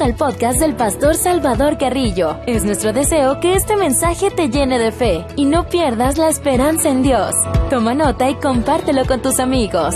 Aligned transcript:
Al 0.00 0.14
podcast 0.14 0.60
del 0.60 0.76
pastor 0.76 1.14
Salvador 1.14 1.78
Carrillo. 1.78 2.38
Es 2.46 2.64
nuestro 2.64 2.92
deseo 2.92 3.40
que 3.40 3.54
este 3.54 3.76
mensaje 3.76 4.30
te 4.30 4.50
llene 4.50 4.78
de 4.78 4.92
fe 4.92 5.24
y 5.34 5.46
no 5.46 5.66
pierdas 5.66 6.18
la 6.18 6.28
esperanza 6.28 6.90
en 6.90 7.02
Dios. 7.02 7.34
Toma 7.70 7.94
nota 7.94 8.28
y 8.28 8.34
compártelo 8.34 9.06
con 9.06 9.22
tus 9.22 9.40
amigos. 9.40 9.94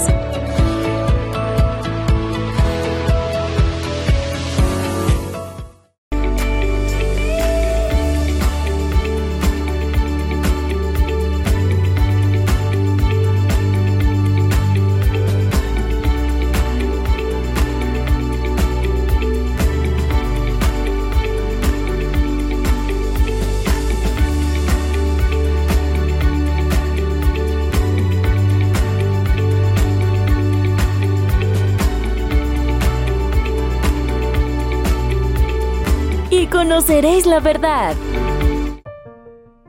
Conoceréis 36.91 37.25
la 37.25 37.39
verdad. 37.39 37.95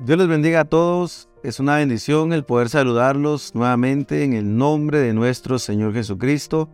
Dios 0.04 0.18
les 0.18 0.28
bendiga 0.28 0.62
a 0.62 0.66
todos. 0.66 1.30
Es 1.44 1.60
una 1.60 1.76
bendición 1.76 2.34
el 2.34 2.44
poder 2.44 2.70
saludarlos 2.70 3.54
nuevamente 3.54 4.24
en 4.24 4.34
el 4.34 4.58
nombre 4.58 4.98
de 4.98 5.14
nuestro 5.14 5.60
Señor 5.60 5.94
Jesucristo. 5.94 6.68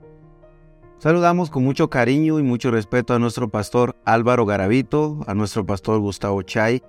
Saludamos 0.99 1.49
con 1.49 1.65
mucho 1.65 1.89
cariño 1.89 2.39
y 2.39 2.43
mucho 2.43 2.71
respeto 2.71 3.13
a 3.13 3.19
nuestro 3.19 3.49
pastor 3.49 3.97
Álvaro 4.05 4.45
Garavito, 4.45 5.19
a 5.27 5.33
nuestro 5.33 5.65
pastor 5.65 5.99
Gustavo 5.99 6.41
Chay, 6.43 6.81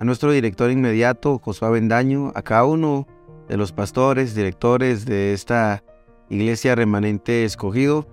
a 0.00 0.04
nuestro 0.06 0.32
director 0.32 0.70
inmediato 0.70 1.38
Josué 1.38 1.68
Bendaño, 1.70 2.32
a 2.34 2.40
cada 2.40 2.64
uno 2.64 3.06
de 3.46 3.58
los 3.58 3.72
pastores, 3.72 4.34
directores 4.34 5.04
de 5.04 5.34
esta 5.34 5.84
iglesia 6.30 6.74
remanente 6.74 7.44
escogido. 7.44 8.06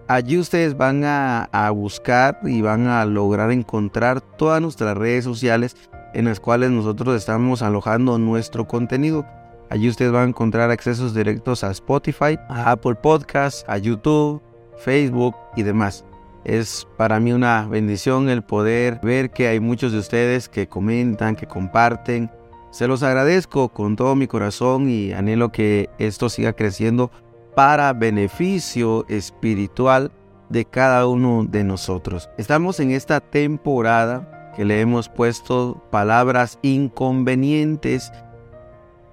Allí 0.08 0.38
ustedes 0.38 0.78
van 0.78 1.04
a, 1.04 1.50
a, 1.52 1.70
buscar 1.72 2.40
y 2.44 2.62
van 2.62 2.88
a 2.88 3.04
lograr 3.04 3.52
encontrar 3.52 4.22
todas 4.22 4.62
nuestras 4.62 4.98
redes 4.98 5.26
sociales 5.26 5.76
en 6.14 6.24
las 6.26 6.40
cuales 6.40 6.70
nosotros 6.72 7.18
estamos 7.18 7.62
alojando 7.62 8.18
nuestro 8.18 8.70
contenido. 8.70 9.26
Allí 9.70 9.90
ustedes 9.90 10.12
van 10.12 10.24
a 10.24 10.30
encontrar 10.30 10.72
accesos 10.72 11.14
directos 11.14 11.64
a 11.64 11.72
Spotify, 11.72 12.40
a 12.48 12.72
Apple 12.72 12.96
Podcasts, 12.96 13.66
a 13.68 13.78
YouTube, 13.78 14.42
Facebook 14.78 15.36
y 15.56 15.64
demás. 15.64 16.06
Es 16.46 16.88
para 16.96 17.20
mí 17.20 17.34
una 17.34 17.68
bendición 17.68 18.30
el 18.30 18.44
poder 18.44 19.00
ver 19.04 19.32
que 19.32 19.50
hay 19.50 19.60
muchos 19.60 19.92
de 19.92 20.00
ustedes 20.00 20.48
que 20.48 20.68
comentan, 20.68 21.36
que 21.36 21.46
comparten. 21.46 22.32
Se 22.72 22.88
los 22.88 23.04
agradezco 23.04 23.70
con 23.70 23.98
todo 23.98 24.16
mi 24.16 24.28
corazón 24.28 24.90
y 24.90 25.12
anhelo 25.12 25.52
que 25.52 25.90
esto 26.00 26.30
siga 26.30 26.54
creciendo 26.54 27.12
para 27.54 27.92
beneficio 27.92 29.06
espiritual 29.10 30.12
de 30.50 30.64
cada 30.64 31.08
uno 31.08 31.46
de 31.46 31.66
nosotros. 31.66 32.30
Estamos 32.38 32.80
en 32.80 32.92
esta 32.92 33.20
temporada 33.20 34.54
que 34.56 34.64
le 34.64 34.80
hemos 34.80 35.10
puesto 35.10 35.84
palabras 35.92 36.60
inconvenientes 36.62 38.12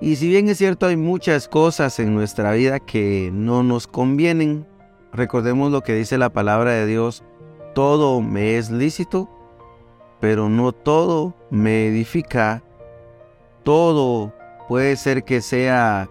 y 0.05 0.17
si 0.17 0.29
bien 0.29 0.51
es 0.51 0.59
cierto 0.59 0.85
hay 0.85 0.99
muchas 0.99 1.49
cosas 1.49 1.99
en 1.99 2.15
nuestra 2.15 2.53
vida 2.53 2.79
que 2.79 3.31
no 3.33 3.63
nos 3.63 3.87
convienen, 3.87 4.67
recordemos 5.15 5.73
lo 5.73 5.81
que 5.81 5.95
dice 5.95 6.19
la 6.19 6.29
palabra 6.29 6.73
de 6.73 6.85
Dios, 6.85 7.25
todo 7.75 8.21
me 8.21 8.59
es 8.59 8.71
lícito, 8.71 9.31
pero 10.21 10.51
no 10.51 10.73
todo 10.73 11.35
me 11.49 11.87
edifica, 11.87 12.63
todo 13.63 14.35
puede 14.69 14.97
ser 14.97 15.25
que 15.25 15.41
sea 15.41 16.11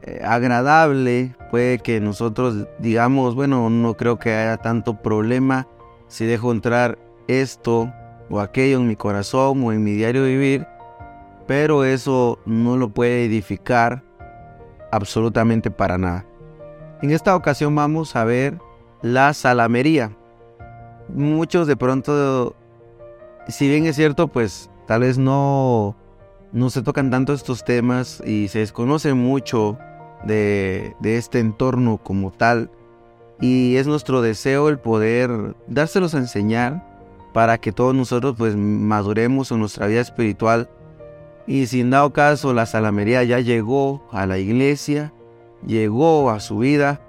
eh, 0.00 0.22
agradable, 0.24 1.36
puede 1.50 1.80
que 1.80 2.00
nosotros 2.00 2.66
digamos, 2.78 3.34
bueno, 3.34 3.68
no 3.68 3.94
creo 3.94 4.18
que 4.18 4.32
haya 4.32 4.56
tanto 4.56 5.02
problema 5.02 5.68
si 6.08 6.24
dejo 6.24 6.50
entrar 6.50 6.98
esto 7.28 7.92
o 8.30 8.40
aquello 8.40 8.78
en 8.78 8.88
mi 8.88 8.96
corazón 8.96 9.62
o 9.64 9.70
en 9.70 9.84
mi 9.84 9.92
diario 9.92 10.24
vivir, 10.24 10.66
pero 11.46 11.84
eso 11.84 12.38
no 12.46 12.76
lo 12.76 12.88
puede 12.88 13.24
edificar 13.24 14.02
absolutamente 14.92 15.70
para 15.70 15.98
nada. 15.98 16.26
En 17.02 17.10
esta 17.10 17.36
ocasión 17.36 17.74
vamos 17.74 18.16
a 18.16 18.24
ver 18.24 18.58
la 19.02 19.34
salamería. 19.34 20.16
Muchos 21.08 21.66
de 21.66 21.76
pronto, 21.76 22.56
si 23.48 23.68
bien 23.68 23.86
es 23.86 23.96
cierto, 23.96 24.28
pues 24.28 24.70
tal 24.86 25.02
vez 25.02 25.18
no, 25.18 25.96
no 26.52 26.70
se 26.70 26.82
tocan 26.82 27.10
tanto 27.10 27.34
estos 27.34 27.64
temas 27.64 28.22
y 28.24 28.48
se 28.48 28.60
desconoce 28.60 29.12
mucho 29.12 29.76
de, 30.24 30.96
de 31.00 31.18
este 31.18 31.40
entorno 31.40 31.98
como 31.98 32.30
tal. 32.30 32.70
Y 33.40 33.76
es 33.76 33.86
nuestro 33.86 34.22
deseo 34.22 34.68
el 34.68 34.78
poder 34.78 35.56
dárselos 35.66 36.14
a 36.14 36.18
enseñar 36.18 36.94
para 37.34 37.58
que 37.58 37.72
todos 37.72 37.94
nosotros 37.94 38.36
pues 38.38 38.56
maduremos 38.56 39.50
en 39.50 39.58
nuestra 39.58 39.88
vida 39.88 40.00
espiritual 40.00 40.70
y 41.46 41.66
sin 41.66 41.90
dado 41.90 42.12
caso 42.12 42.52
la 42.52 42.66
salamería 42.66 43.22
ya 43.24 43.40
llegó 43.40 44.06
a 44.10 44.26
la 44.26 44.38
iglesia, 44.38 45.12
llegó 45.66 46.30
a 46.30 46.40
su 46.40 46.58
vida, 46.58 47.00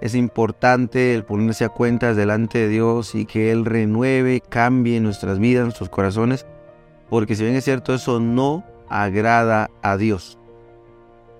es 0.00 0.14
importante 0.14 1.14
el 1.14 1.24
ponerse 1.24 1.64
a 1.64 1.68
cuentas 1.68 2.16
delante 2.16 2.58
de 2.58 2.68
Dios 2.68 3.14
y 3.14 3.26
que 3.26 3.52
Él 3.52 3.64
renueve, 3.64 4.42
cambie 4.48 5.00
nuestras 5.00 5.38
vidas, 5.38 5.64
nuestros 5.64 5.90
corazones, 5.90 6.46
porque 7.08 7.36
si 7.36 7.44
bien 7.44 7.56
es 7.56 7.64
cierto, 7.64 7.94
eso 7.94 8.18
no 8.18 8.64
agrada 8.88 9.70
a 9.82 9.96
Dios. 9.96 10.38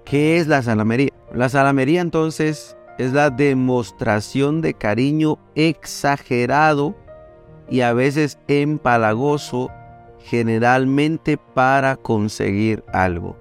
¿Qué 0.04 0.38
es 0.38 0.46
la 0.46 0.62
salamería? 0.62 1.10
La 1.34 1.49
salamería 1.49 2.00
entonces 2.00 2.76
es 2.99 3.12
la 3.12 3.31
demostración 3.31 4.60
de 4.60 4.75
cariño 4.75 5.38
exagerado 5.54 6.94
y 7.69 7.81
a 7.81 7.93
veces 7.94 8.38
empalagoso 8.49 9.70
generalmente 10.25 11.37
para 11.37 11.97
conseguir 11.97 12.85
algo. 12.93 13.37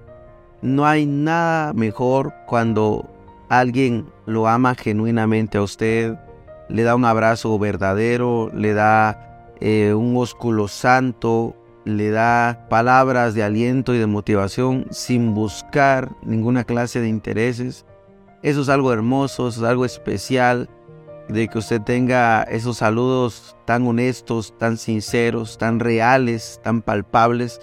No 0.60 0.86
hay 0.86 1.06
nada 1.06 1.72
mejor 1.72 2.32
cuando 2.46 3.08
alguien 3.48 4.06
lo 4.26 4.48
ama 4.48 4.74
genuinamente 4.74 5.58
a 5.58 5.62
usted, 5.62 6.16
le 6.68 6.82
da 6.84 6.94
un 6.94 7.04
abrazo 7.04 7.58
verdadero, 7.58 8.50
le 8.54 8.72
da 8.72 9.48
eh, 9.60 9.92
un 9.94 10.16
ósculo 10.16 10.68
santo, 10.68 11.54
le 11.84 12.10
da 12.10 12.66
palabras 12.70 13.34
de 13.34 13.42
aliento 13.42 13.94
y 13.94 13.98
de 13.98 14.06
motivación 14.06 14.86
sin 14.90 15.34
buscar 15.34 16.10
ninguna 16.22 16.64
clase 16.64 17.00
de 17.00 17.08
intereses. 17.08 17.84
Eso 18.42 18.62
es 18.62 18.68
algo 18.68 18.92
hermoso, 18.92 19.48
es 19.48 19.62
algo 19.62 19.84
especial 19.84 20.68
de 21.28 21.48
que 21.48 21.58
usted 21.58 21.80
tenga 21.80 22.42
esos 22.42 22.78
saludos 22.78 23.56
tan 23.64 23.86
honestos, 23.86 24.56
tan 24.58 24.76
sinceros, 24.76 25.58
tan 25.58 25.80
reales, 25.80 26.60
tan 26.62 26.82
palpables. 26.82 27.60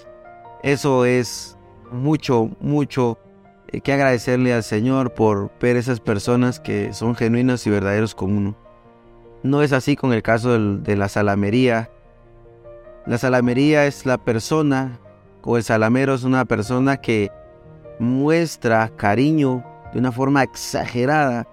Eso 0.64 1.06
es 1.06 1.58
mucho, 1.92 2.50
mucho 2.60 3.18
eh, 3.68 3.82
que 3.82 3.94
agradecerle 3.94 4.54
al 4.54 4.64
Señor 4.64 5.14
por 5.14 5.52
ver 5.60 5.76
esas 5.76 6.00
personas 6.00 6.60
que 6.60 6.94
son 6.94 7.16
genuinas 7.16 7.66
y 7.68 7.70
verdaderos 7.70 8.16
con 8.16 8.36
uno. 8.36 8.56
No 9.44 9.62
es 9.62 9.72
así 9.72 9.96
con 9.96 10.14
el 10.14 10.22
caso 10.22 10.60
de 10.60 10.96
la 10.96 11.08
salamería. 11.08 11.90
La 13.06 13.18
salamería 13.18 13.86
es 13.86 14.06
la 14.06 14.18
persona, 14.18 15.00
o 15.44 15.56
el 15.56 15.64
salamero 15.64 16.14
es 16.14 16.24
una 16.24 16.46
persona 16.46 16.98
que 16.98 17.32
muestra 18.00 18.90
cariño 18.96 19.64
de 19.94 20.00
una 20.00 20.12
forma 20.12 20.44
exagerada 20.44 21.48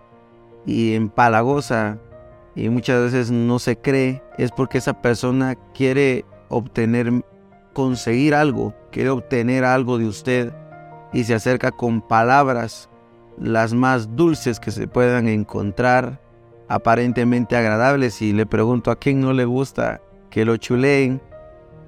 y 0.67 0.95
empalagosa 0.95 1.99
y 2.55 2.69
muchas 2.69 3.01
veces 3.13 3.31
no 3.31 3.59
se 3.59 3.77
cree, 3.77 4.23
es 4.39 4.51
porque 4.51 4.79
esa 4.79 5.01
persona 5.01 5.55
quiere 5.75 6.25
obtener, 6.49 7.25
conseguir 7.73 8.35
algo, 8.35 8.75
quiere 8.91 9.11
obtener 9.11 9.65
algo 9.65 9.99
de 9.99 10.07
usted 10.07 10.53
y 11.13 11.25
se 11.25 11.35
acerca 11.35 11.71
con 11.71 12.01
palabras 12.01 12.89
las 13.39 13.75
más 13.75 14.17
dulces 14.17 14.59
que 14.59 14.71
se 14.71 14.89
puedan 14.89 15.29
encontrar, 15.29 16.21
aparentemente 16.69 17.57
agradables. 17.57 18.23
Y 18.23 18.33
le 18.33 18.47
pregunto 18.47 18.91
a 18.91 18.97
quién 18.97 19.21
no 19.21 19.33
le 19.33 19.45
gusta 19.45 20.01
que 20.31 20.45
lo 20.45 20.57
chuleen. 20.57 21.21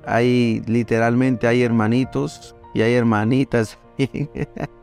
Hay 0.07 0.63
literalmente 0.67 1.47
hay 1.47 1.63
hermanitos 1.63 2.55
y 2.75 2.83
hay 2.83 2.95
hermanitas 2.95 3.79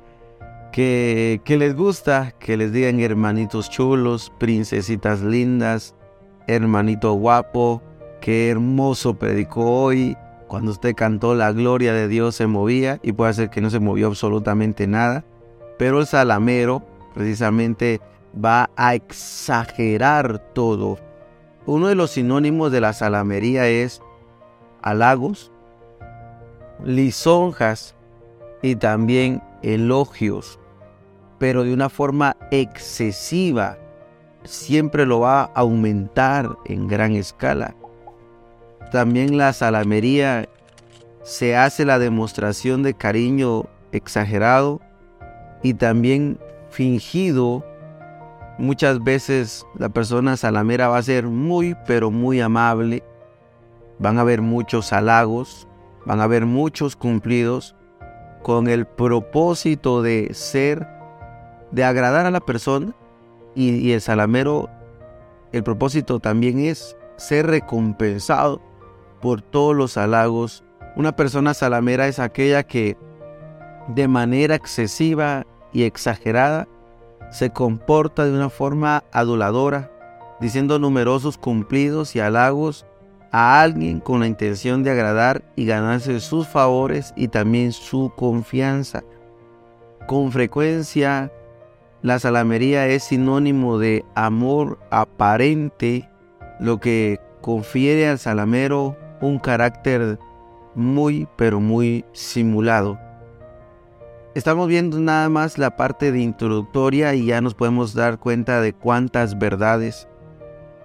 que, 0.76 1.56
les 1.58 1.74
gusta 1.74 2.34
que 2.38 2.58
les 2.58 2.74
digan 2.74 3.00
hermanitos 3.00 3.70
chulos, 3.70 4.30
princesitas 4.38 5.22
lindas, 5.22 5.96
hermanito 6.48 7.14
guapo, 7.14 7.82
qué 8.20 8.50
hermoso 8.50 9.14
predicó 9.14 9.84
hoy, 9.84 10.18
cuando 10.50 10.72
usted 10.72 10.94
cantó 10.94 11.34
la 11.34 11.54
gloria 11.54 11.94
de 11.94 12.10
Dios 12.10 12.36
se 12.36 12.48
movía 12.48 13.00
y 13.04 13.14
puede 13.14 13.34
ser 13.34 13.50
que 13.50 13.62
no 13.62 13.70
se 13.70 13.80
movió 13.80 14.08
absolutamente 14.08 14.86
nada. 14.86 15.24
Pero 15.78 16.02
el 16.02 16.08
salamero 16.08 16.84
precisamente 17.14 18.02
va 18.44 18.70
a 18.76 18.96
exagerar 18.96 20.40
todo. 20.54 20.98
Uno 21.66 21.88
de 21.88 21.96
los 21.96 22.12
sinónimos 22.12 22.74
de 22.74 22.82
la 22.82 22.92
salamería 22.92 23.70
es 23.70 24.02
halagos, 24.82 25.54
lisonjas 26.84 27.96
y 28.62 28.76
también 28.76 29.42
elogios, 29.62 30.60
pero 31.38 31.64
de 31.64 31.74
una 31.74 31.90
forma 31.90 32.38
excesiva. 32.52 33.78
Siempre 34.44 35.06
lo 35.06 35.22
va 35.22 35.42
a 35.42 35.52
aumentar 35.56 36.58
en 36.66 36.88
gran 36.88 37.14
escala. 37.14 37.76
También 38.92 39.38
la 39.38 39.52
salamería 39.54 40.48
se 41.24 41.56
hace 41.56 41.86
la 41.86 41.98
demostración 41.98 42.84
de 42.84 42.94
cariño 42.94 43.66
exagerado 43.92 44.80
y 45.64 45.74
también 45.74 46.38
fingido. 46.70 47.66
Muchas 48.60 49.04
veces 49.04 49.66
la 49.76 49.90
persona 49.90 50.38
salamera 50.38 50.88
va 50.88 51.00
a 51.00 51.04
ser 51.04 51.26
muy 51.26 51.76
pero 51.88 52.12
muy 52.12 52.42
amable. 52.42 53.04
Van 53.98 54.18
a 54.18 54.22
haber 54.22 54.42
muchos 54.42 54.94
halagos, 54.94 55.68
van 56.06 56.20
a 56.20 56.26
haber 56.26 56.46
muchos 56.46 56.96
cumplidos 56.96 57.76
con 58.44 58.68
el 58.68 58.86
propósito 58.86 60.04
de 60.04 60.30
ser, 60.36 60.88
de 61.76 61.84
agradar 61.84 62.26
a 62.26 62.32
la 62.32 62.40
persona. 62.40 62.96
Y, 63.54 63.92
el 63.92 64.02
salamero, 64.02 64.70
el 65.52 65.64
propósito 65.64 66.20
también 66.20 66.60
es 66.60 66.98
ser 67.18 67.48
recompensado 67.48 68.62
por 69.22 69.42
todos 69.42 69.76
los 69.76 69.98
halagos. 69.98 70.64
Una 70.96 71.16
persona 71.16 71.54
salamera 71.54 72.08
es 72.08 72.20
aquella 72.20 72.64
que 72.64 72.98
de 73.90 74.08
manera 74.08 74.56
excesiva 74.56 75.46
y 75.72 75.84
exagerada 75.84 76.68
se 77.30 77.50
comporta 77.50 78.26
de 78.26 78.32
una 78.32 78.50
forma 78.50 79.04
aduladora, 79.12 79.92
diciendo 80.40 80.80
numerosos 80.80 81.38
cumplidos 81.38 82.16
y 82.16 82.20
halagos 82.20 82.86
a 83.32 83.62
alguien 83.62 84.00
con 84.00 84.22
la 84.22 84.28
intención 84.28 84.84
de 84.84 84.92
agradar 84.92 85.44
y 85.56 85.66
ganarse 85.66 86.20
sus 86.20 86.48
favores 86.48 87.14
y 87.18 87.28
también 87.28 87.74
su 87.74 88.12
confianza. 88.16 89.04
Con 90.08 90.32
frecuencia, 90.32 91.32
la 92.06 92.20
salamería 92.20 92.86
es 92.86 93.06
sinónimo 93.06 93.80
de 93.80 94.06
amor 94.14 94.78
aparente, 94.92 96.08
lo 96.60 96.80
que 96.80 97.20
confiere 97.42 98.08
al 98.08 98.20
salamero 98.20 98.96
un 99.22 99.40
carácter 99.40 100.20
muy, 100.76 101.28
pero 101.36 101.60
muy 101.60 102.06
simulado. 102.14 103.00
Estamos 104.36 104.68
viendo 104.68 105.00
nada 105.00 105.30
más 105.30 105.58
la 105.58 105.78
parte 105.78 106.12
de 106.12 106.20
introductoria 106.20 107.16
y 107.16 107.26
ya 107.26 107.42
nos 107.42 107.56
podemos 107.56 107.96
dar 107.96 108.20
cuenta 108.20 108.62
de 108.62 108.74
cuántas 108.74 109.40
verdades 109.40 110.08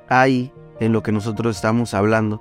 hay 0.09 0.55
en 0.79 0.95
lo 0.95 1.03
que 1.03 1.13
nosotros 1.13 1.55
estamos 1.55 1.93
hablando. 1.93 2.41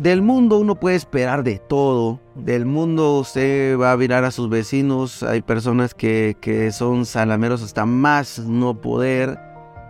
Del 0.00 0.22
mundo 0.22 0.56
uno 0.56 0.76
puede 0.76 0.96
esperar 0.96 1.44
de 1.44 1.58
todo. 1.58 2.20
Del 2.34 2.64
mundo 2.64 3.18
usted 3.18 3.78
va 3.78 3.92
a 3.92 3.96
mirar 3.98 4.24
a 4.24 4.30
sus 4.30 4.48
vecinos. 4.48 5.22
Hay 5.22 5.42
personas 5.42 5.92
que, 5.92 6.38
que 6.40 6.72
son 6.72 7.04
salameros 7.04 7.62
hasta 7.62 7.84
más 7.84 8.38
no 8.38 8.80
poder. 8.80 9.38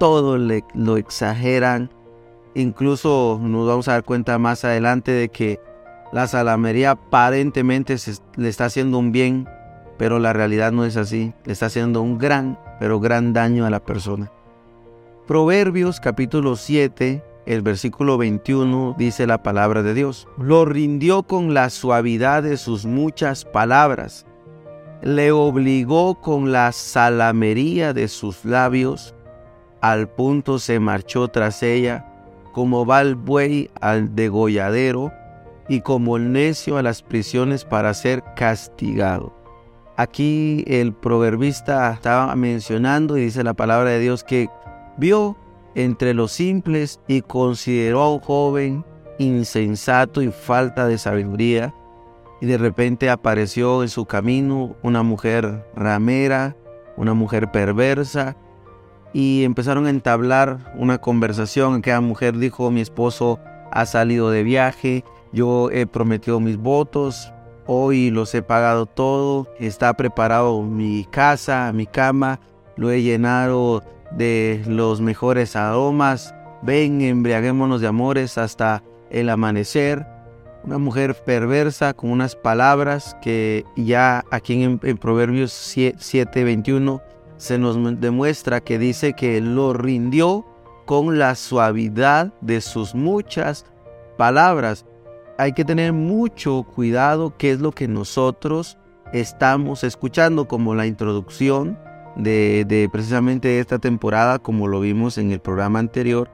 Todo 0.00 0.36
le, 0.36 0.64
lo 0.74 0.96
exageran. 0.96 1.90
Incluso 2.56 3.38
nos 3.40 3.68
vamos 3.68 3.86
a 3.86 3.92
dar 3.92 4.02
cuenta 4.02 4.36
más 4.40 4.64
adelante 4.64 5.12
de 5.12 5.28
que 5.28 5.60
la 6.12 6.26
salamería 6.26 6.90
aparentemente 6.90 7.94
le 8.34 8.48
está 8.48 8.64
haciendo 8.64 8.98
un 8.98 9.12
bien, 9.12 9.48
pero 9.96 10.18
la 10.18 10.32
realidad 10.32 10.72
no 10.72 10.84
es 10.84 10.96
así. 10.96 11.34
Le 11.44 11.52
está 11.52 11.66
haciendo 11.66 12.02
un 12.02 12.18
gran, 12.18 12.58
pero 12.80 12.98
gran 12.98 13.32
daño 13.32 13.64
a 13.64 13.70
la 13.70 13.84
persona. 13.84 14.32
Proverbios 15.28 16.00
capítulo 16.00 16.56
7, 16.56 17.22
el 17.52 17.62
versículo 17.62 18.16
21 18.16 18.94
dice 18.96 19.26
la 19.26 19.42
palabra 19.42 19.82
de 19.82 19.92
Dios. 19.92 20.28
Lo 20.38 20.64
rindió 20.64 21.24
con 21.24 21.52
la 21.52 21.68
suavidad 21.68 22.44
de 22.44 22.56
sus 22.56 22.86
muchas 22.86 23.44
palabras. 23.44 24.24
Le 25.02 25.32
obligó 25.32 26.20
con 26.20 26.52
la 26.52 26.70
salamería 26.70 27.92
de 27.92 28.06
sus 28.06 28.44
labios. 28.44 29.14
Al 29.80 30.08
punto 30.08 30.60
se 30.60 30.78
marchó 30.78 31.26
tras 31.28 31.62
ella 31.64 32.06
como 32.52 32.86
va 32.86 33.00
el 33.00 33.14
buey 33.14 33.70
al 33.80 34.14
degolladero 34.14 35.12
y 35.68 35.80
como 35.80 36.16
el 36.16 36.32
necio 36.32 36.76
a 36.76 36.82
las 36.82 37.02
prisiones 37.02 37.64
para 37.64 37.94
ser 37.94 38.22
castigado. 38.36 39.32
Aquí 39.96 40.64
el 40.66 40.92
proverbista 40.92 41.92
estaba 41.92 42.34
mencionando 42.34 43.18
y 43.18 43.22
dice 43.22 43.44
la 43.44 43.54
palabra 43.54 43.90
de 43.90 43.98
Dios 43.98 44.24
que 44.24 44.48
vio 44.96 45.36
entre 45.74 46.14
los 46.14 46.32
simples 46.32 47.00
y 47.06 47.22
consideró 47.22 48.02
a 48.02 48.14
un 48.14 48.20
joven 48.20 48.84
insensato 49.18 50.22
y 50.22 50.30
falta 50.30 50.86
de 50.86 50.98
sabiduría 50.98 51.74
y 52.40 52.46
de 52.46 52.58
repente 52.58 53.10
apareció 53.10 53.82
en 53.82 53.88
su 53.88 54.06
camino 54.06 54.76
una 54.82 55.02
mujer 55.02 55.66
ramera, 55.74 56.56
una 56.96 57.14
mujer 57.14 57.50
perversa 57.50 58.36
y 59.12 59.44
empezaron 59.44 59.86
a 59.86 59.90
entablar 59.90 60.72
una 60.76 60.98
conversación. 60.98 61.74
Aquella 61.74 62.00
mujer 62.00 62.38
dijo, 62.38 62.70
mi 62.70 62.80
esposo 62.80 63.38
ha 63.70 63.84
salido 63.86 64.30
de 64.30 64.42
viaje, 64.42 65.04
yo 65.32 65.70
he 65.70 65.86
prometido 65.86 66.40
mis 66.40 66.56
votos, 66.56 67.32
hoy 67.66 68.10
los 68.10 68.34
he 68.34 68.42
pagado 68.42 68.86
todo, 68.86 69.46
está 69.58 69.92
preparado 69.94 70.62
mi 70.62 71.04
casa, 71.04 71.70
mi 71.74 71.86
cama, 71.86 72.40
lo 72.80 72.90
he 72.90 73.02
llenado 73.02 73.84
de 74.10 74.62
los 74.66 75.02
mejores 75.02 75.54
aromas, 75.54 76.34
ven, 76.62 77.02
embriaguémonos 77.02 77.82
de 77.82 77.86
amores 77.86 78.38
hasta 78.38 78.82
el 79.10 79.28
amanecer. 79.28 80.06
Una 80.64 80.78
mujer 80.78 81.14
perversa 81.14 81.92
con 81.92 82.10
unas 82.10 82.34
palabras 82.36 83.18
que 83.20 83.66
ya 83.76 84.24
aquí 84.30 84.62
en, 84.62 84.80
en 84.82 84.96
Proverbios 84.96 85.52
7:21 85.52 87.02
se 87.36 87.58
nos 87.58 88.00
demuestra 88.00 88.62
que 88.62 88.78
dice 88.78 89.12
que 89.12 89.42
lo 89.42 89.74
rindió 89.74 90.46
con 90.86 91.18
la 91.18 91.34
suavidad 91.34 92.32
de 92.40 92.62
sus 92.62 92.94
muchas 92.94 93.66
palabras. 94.16 94.86
Hay 95.36 95.52
que 95.52 95.66
tener 95.66 95.92
mucho 95.92 96.62
cuidado 96.74 97.34
qué 97.36 97.50
es 97.50 97.60
lo 97.60 97.72
que 97.72 97.88
nosotros 97.88 98.78
estamos 99.12 99.84
escuchando, 99.84 100.48
como 100.48 100.74
la 100.74 100.86
introducción 100.86 101.76
de, 102.22 102.88
precisamente 102.92 103.60
esta 103.60 103.78
temporada, 103.78 104.38
como 104.38 104.68
lo 104.68 104.80
vimos 104.80 105.18
en 105.18 105.32
el 105.32 105.40
programa 105.40 105.78
anterior, 105.78 106.30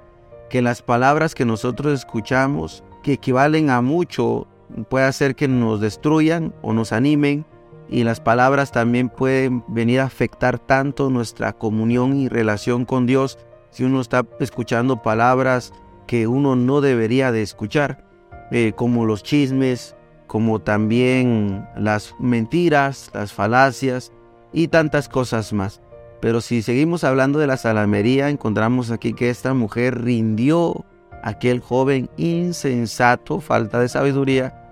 que 0.51 0.63
las 0.63 0.83
palabras 0.83 1.35
que 1.35 1.45
nosotros 1.45 1.93
escuchamos, 1.93 2.85
que 3.03 3.15
equivalen 3.15 3.71
a 3.71 3.81
mucho, 3.81 4.47
puede 4.89 5.07
hacer 5.07 5.35
que 5.35 5.49
nos 5.49 5.81
destruyan 5.81 6.55
o 6.63 6.73
nos 6.73 6.93
animen, 6.93 7.45
y 7.89 8.03
las 8.03 8.21
palabras 8.21 8.73
también 8.73 9.09
pueden 9.09 9.63
venir 9.69 10.01
a 10.01 10.05
afectar 10.05 10.59
tanto 10.59 11.09
nuestra 11.09 11.53
comunión 11.53 12.17
y 12.17 12.29
relación 12.29 12.85
con 12.85 13.07
Dios 13.07 13.39
si 13.71 13.85
uno 13.85 14.01
está 14.01 14.27
escuchando 14.41 15.03
palabras 15.03 15.73
que 16.07 16.27
uno 16.27 16.57
no 16.57 16.81
debería 16.81 17.31
de 17.31 17.43
escuchar, 17.43 18.05
eh, 18.51 18.73
como 18.75 19.07
los 19.07 19.23
chismes, 19.23 19.95
como 20.27 20.61
también 20.61 21.69
las 21.77 22.15
mentiras, 22.19 23.11
las 23.15 23.33
falacias 23.33 24.13
y 24.57 24.69
tantas 24.69 25.11
cosas 25.11 25.53
más. 25.53 25.83
Pero 26.21 26.41
si 26.41 26.63
seguimos 26.63 27.05
hablando 27.05 27.39
de 27.39 27.47
la 27.47 27.59
salamería, 27.59 28.31
encontramos 28.31 28.91
aquí 28.91 29.13
que 29.13 29.29
esta 29.29 29.53
mujer 29.53 30.03
rindió 30.03 30.87
a 31.23 31.29
aquel 31.31 31.61
joven 31.61 32.09
insensato, 32.17 33.41
falta 33.41 33.81
de 33.81 33.91
sabiduría, 33.91 34.63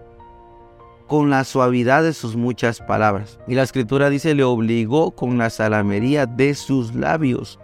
con 1.07 1.29
la 1.29 1.45
suavidad 1.45 2.03
de 2.03 2.15
sus 2.15 2.35
muchas 2.35 2.81
palabras. 2.81 3.39
Y 3.47 3.57
la 3.57 3.63
escritura 3.63 4.09
dice, 4.09 4.35
le 4.35 4.43
obligó 4.43 5.11
con 5.11 5.37
la 5.37 5.51
salamería 5.51 6.25
de 6.25 6.55
sus 6.55 6.95
labios. 6.95 7.61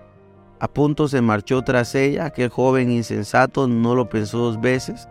A 0.58 0.68
punto 0.68 1.08
se 1.08 1.22
marchó 1.22 1.62
tras 1.62 1.94
ella, 1.94 2.26
aquel 2.26 2.50
joven 2.50 2.90
insensato 2.90 3.66
no 3.66 3.94
lo 3.94 4.10
pensó 4.10 4.36
dos 4.36 4.60
veces 4.60 5.08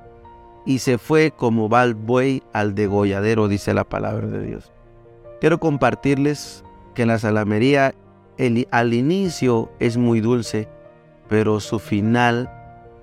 y 0.63 0.77
se 0.77 0.99
fue 0.99 1.31
como 1.31 1.69
va 1.69 1.91
buey 1.91 2.43
al 2.53 2.75
degolladero, 2.75 3.47
dice 3.47 3.73
la 3.73 3.83
palabra 3.83 4.27
de 4.27 4.45
Dios. 4.45 4.71
Quiero 5.41 5.59
compartirles 5.59 6.63
que 6.93 7.05
la 7.05 7.19
salamería 7.19 7.93
al 8.72 8.93
inicio 8.93 9.72
es 9.79 9.98
muy 9.98 10.22
dulce, 10.22 10.67
pero 11.27 11.60
su 11.60 11.79
final 11.79 12.50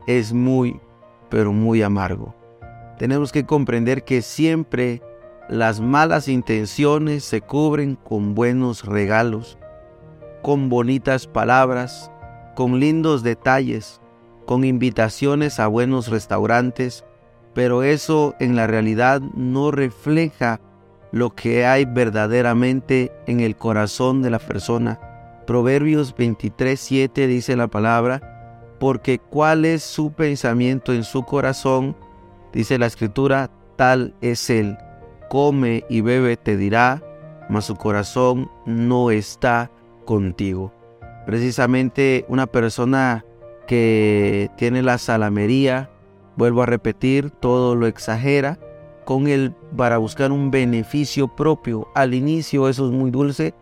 es 0.07 0.33
muy, 0.33 0.81
pero 1.29 1.53
muy 1.53 1.83
amargo. 1.83 2.35
Tenemos 2.99 3.33
que 3.33 3.45
comprender 3.45 4.05
que 4.05 4.23
siempre 4.23 5.03
las 5.49 5.81
malas 5.81 6.29
intenciones 6.29 7.25
se 7.25 7.41
cubren 7.41 7.97
con 7.97 8.35
buenos 8.35 8.85
regalos, 8.85 9.59
con 10.43 10.69
bonitas 10.69 11.27
palabras, 11.27 12.11
con 12.55 12.81
lindos 12.81 13.23
detalles, 13.23 14.01
con 14.47 14.65
invitaciones 14.65 15.61
a 15.61 15.67
buenos 15.67 16.09
restaurantes, 16.09 17.05
pero 17.53 17.83
eso 17.83 18.35
en 18.41 18.57
la 18.57 18.67
realidad 18.67 19.21
no 19.35 19.71
refleja 19.71 20.61
lo 21.13 21.35
que 21.35 21.67
hay 21.67 21.85
verdaderamente 21.85 23.13
en 23.27 23.41
el 23.41 23.57
corazón 23.57 24.23
de 24.23 24.31
la 24.31 24.39
persona. 24.39 25.01
Proverbios 25.47 26.15
23:7 26.17 27.27
dice 27.27 27.57
la 27.57 27.69
palabra, 27.69 28.77
porque 28.81 29.19
cuál 29.19 29.65
es 29.65 29.83
su 29.83 30.13
pensamiento 30.13 30.93
en 30.93 31.05
su 31.05 31.25
corazón, 31.25 31.97
dice 32.53 32.79
la 32.79 32.87
escritura, 32.87 33.51
tal 33.77 34.15
es 34.21 34.51
él 34.51 34.77
come 35.29 35.85
y 35.89 36.01
bebe 36.01 36.37
te 36.37 36.57
dirá, 36.57 37.03
mas 37.49 37.67
su 37.67 37.77
corazón 37.77 38.51
no 38.65 39.11
está 39.11 39.71
contigo. 40.05 40.73
Precisamente 41.27 42.25
una 42.29 42.47
persona 42.47 43.25
que 43.67 44.51
tiene 44.57 44.83
la 44.83 44.99
salamería, 44.99 45.91
vuelvo 46.37 46.63
a 46.63 46.67
repetir, 46.67 47.31
todo 47.31 47.75
lo 47.75 47.87
exagera 47.87 48.59
con 49.07 49.29
él 49.29 49.55
para 49.77 49.97
buscar 49.97 50.33
un 50.33 50.51
beneficio 50.51 51.29
propio. 51.29 51.89
Al 51.95 52.13
inicio 52.13 52.69
eso 52.69 52.87
es 52.87 52.93
muy 52.93 53.11
dulce, 53.11 53.55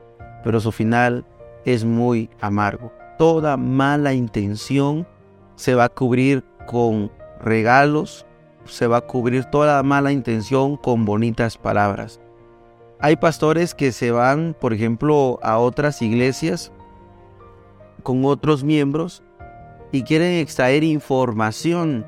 pero 0.42 0.58
su 0.58 0.72
final 0.72 1.24
es 1.64 1.84
muy 1.84 2.30
amargo. 2.40 2.90
Toda 3.18 3.56
mala 3.56 4.14
intención 4.14 5.06
se 5.54 5.76
va 5.76 5.84
a 5.84 5.88
cubrir 5.90 6.42
con 6.66 7.12
regalos, 7.40 8.26
se 8.64 8.86
va 8.86 8.96
a 8.96 9.06
cubrir 9.06 9.44
toda 9.44 9.82
mala 9.82 10.10
intención 10.10 10.76
con 10.76 11.04
bonitas 11.04 11.58
palabras. 11.58 12.20
Hay 12.98 13.16
pastores 13.16 13.74
que 13.74 13.92
se 13.92 14.10
van, 14.10 14.56
por 14.58 14.72
ejemplo, 14.72 15.38
a 15.42 15.58
otras 15.58 16.00
iglesias 16.00 16.72
con 18.02 18.24
otros 18.24 18.64
miembros 18.64 19.22
y 19.92 20.04
quieren 20.04 20.38
extraer 20.38 20.84
información 20.84 22.06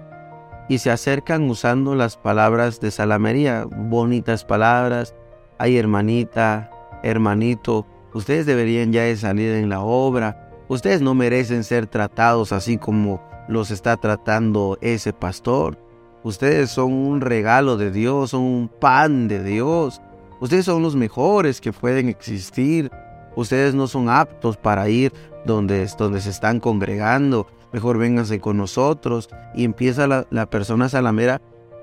y 0.69 0.79
se 0.79 0.91
acercan 0.91 1.49
usando 1.49 1.95
las 1.95 2.17
palabras 2.17 2.81
de 2.81 2.91
salamería, 2.91 3.65
bonitas 3.65 4.45
palabras. 4.45 5.15
Ay 5.59 5.79
hermanita, 5.79 6.71
hermanito, 7.03 7.87
ustedes 8.13 8.47
deberían 8.47 8.93
ya 8.93 9.03
de 9.03 9.17
salir 9.17 9.53
en 9.55 9.69
la 9.69 9.81
obra. 9.81 10.51
Ustedes 10.69 11.01
no 11.01 11.15
merecen 11.15 11.65
ser 11.65 11.87
tratados 11.87 12.53
así 12.53 12.79
como 12.79 13.23
los 13.49 13.71
está 13.71 13.97
tratando 13.97 14.79
ese 14.81 15.13
pastor. 15.13 15.79
Ustedes 16.25 16.71
son 16.71 16.93
un 16.93 17.21
regalo 17.21 17.77
de 17.77 17.93
Dios, 17.93 18.31
son 18.31 18.43
un 18.43 18.69
pan 18.69 19.29
de 19.29 19.45
Dios. 19.45 20.03
Ustedes 20.41 20.65
son 20.65 20.83
los 20.83 20.97
mejores 20.97 21.61
que 21.61 21.73
pueden 21.73 22.09
existir. 22.09 22.91
Ustedes 23.37 23.75
no 23.75 23.87
son 23.87 24.09
aptos 24.09 24.57
para 24.57 24.89
ir 24.89 25.13
donde, 25.45 25.89
donde 25.97 26.21
se 26.21 26.31
están 26.31 26.59
congregando. 26.59 27.47
Mejor 27.73 27.99
vénganse 27.99 28.41
con 28.41 28.57
nosotros. 28.57 29.29
Y 29.55 29.65
empieza 29.65 30.07
la, 30.07 30.27
la 30.31 30.49
persona 30.51 30.89
salamera 30.89 31.41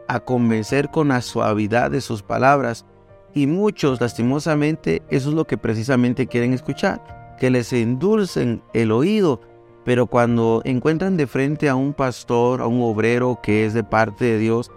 a 0.08 0.20
convencer 0.20 0.90
con 0.90 1.10
la 1.10 1.22
suavidad 1.22 1.92
de 1.92 2.02
sus 2.02 2.24
palabras. 2.24 2.86
Y 3.34 3.48
muchos, 3.48 4.00
lastimosamente, 4.00 5.02
eso 5.10 5.30
es 5.30 5.36
lo 5.36 5.46
que 5.46 5.58
precisamente 5.58 6.28
quieren 6.28 6.54
escuchar. 6.54 7.36
Que 7.40 7.50
les 7.50 7.74
endulcen 7.74 8.62
el 8.74 8.92
oído 8.92 9.40
pero 9.86 10.08
cuando 10.08 10.62
encuentran 10.64 11.18
de 11.18 11.28
frente 11.28 11.70
a 11.70 11.76
un 11.76 11.94
pastor, 11.94 12.62
a 12.62 12.68
un 12.68 12.82
obrero 12.82 13.40
que 13.44 13.66
es 13.66 13.74
de 13.74 13.84
parte 13.84 14.26
de 14.26 14.38
Dios 14.38 14.72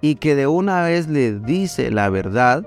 y 0.00 0.16
que 0.16 0.34
de 0.34 0.46
una 0.46 0.82
vez 0.82 1.08
le 1.08 1.38
dice 1.38 1.90
la 1.90 2.08
verdad, 2.10 2.66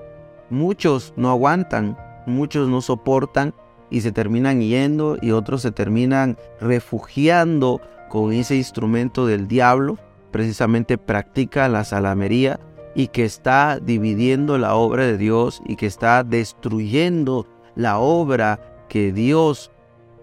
muchos 0.50 1.12
no 1.16 1.30
aguantan, 1.30 1.98
muchos 2.26 2.68
no 2.68 2.80
soportan 2.80 3.54
y 3.92 4.00
se 4.00 4.10
terminan 4.10 4.62
yendo 4.62 5.18
y 5.20 5.32
otros 5.32 5.62
se 5.62 5.70
terminan 5.70 6.38
refugiando 6.60 7.80
con 8.08 8.32
ese 8.32 8.56
instrumento 8.56 9.26
del 9.26 9.46
diablo, 9.46 9.98
precisamente 10.30 10.96
practica 10.96 11.68
la 11.68 11.84
salamería 11.84 12.58
y 12.94 13.08
que 13.08 13.24
está 13.24 13.78
dividiendo 13.78 14.56
la 14.56 14.74
obra 14.74 15.04
de 15.04 15.18
Dios 15.18 15.60
y 15.66 15.76
que 15.76 15.86
está 15.86 16.24
destruyendo 16.24 17.46
la 17.74 17.98
obra 17.98 18.60
que 18.88 19.12
Dios 19.12 19.70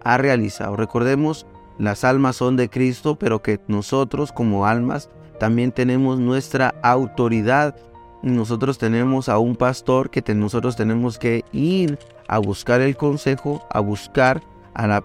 ha 0.03 0.17
realizado. 0.17 0.75
Recordemos 0.75 1.45
las 1.77 2.03
almas 2.03 2.37
son 2.37 2.57
de 2.57 2.69
Cristo, 2.69 3.17
pero 3.17 3.43
que 3.43 3.59
nosotros 3.67 4.31
como 4.31 4.65
almas 4.65 5.11
también 5.39 5.71
tenemos 5.71 6.19
nuestra 6.19 6.73
autoridad. 6.81 7.75
Nosotros 8.23 8.79
tenemos 8.79 9.29
a 9.29 9.37
un 9.37 9.55
pastor 9.55 10.09
que 10.09 10.33
nosotros 10.33 10.75
tenemos 10.75 11.19
que 11.19 11.45
ir 11.51 11.99
a 12.29 12.37
buscar 12.39 12.81
el 12.81 12.95
consejo, 12.95 13.65
a 13.69 13.79
buscar 13.79 14.41
a 14.73 14.87
la, 14.87 14.97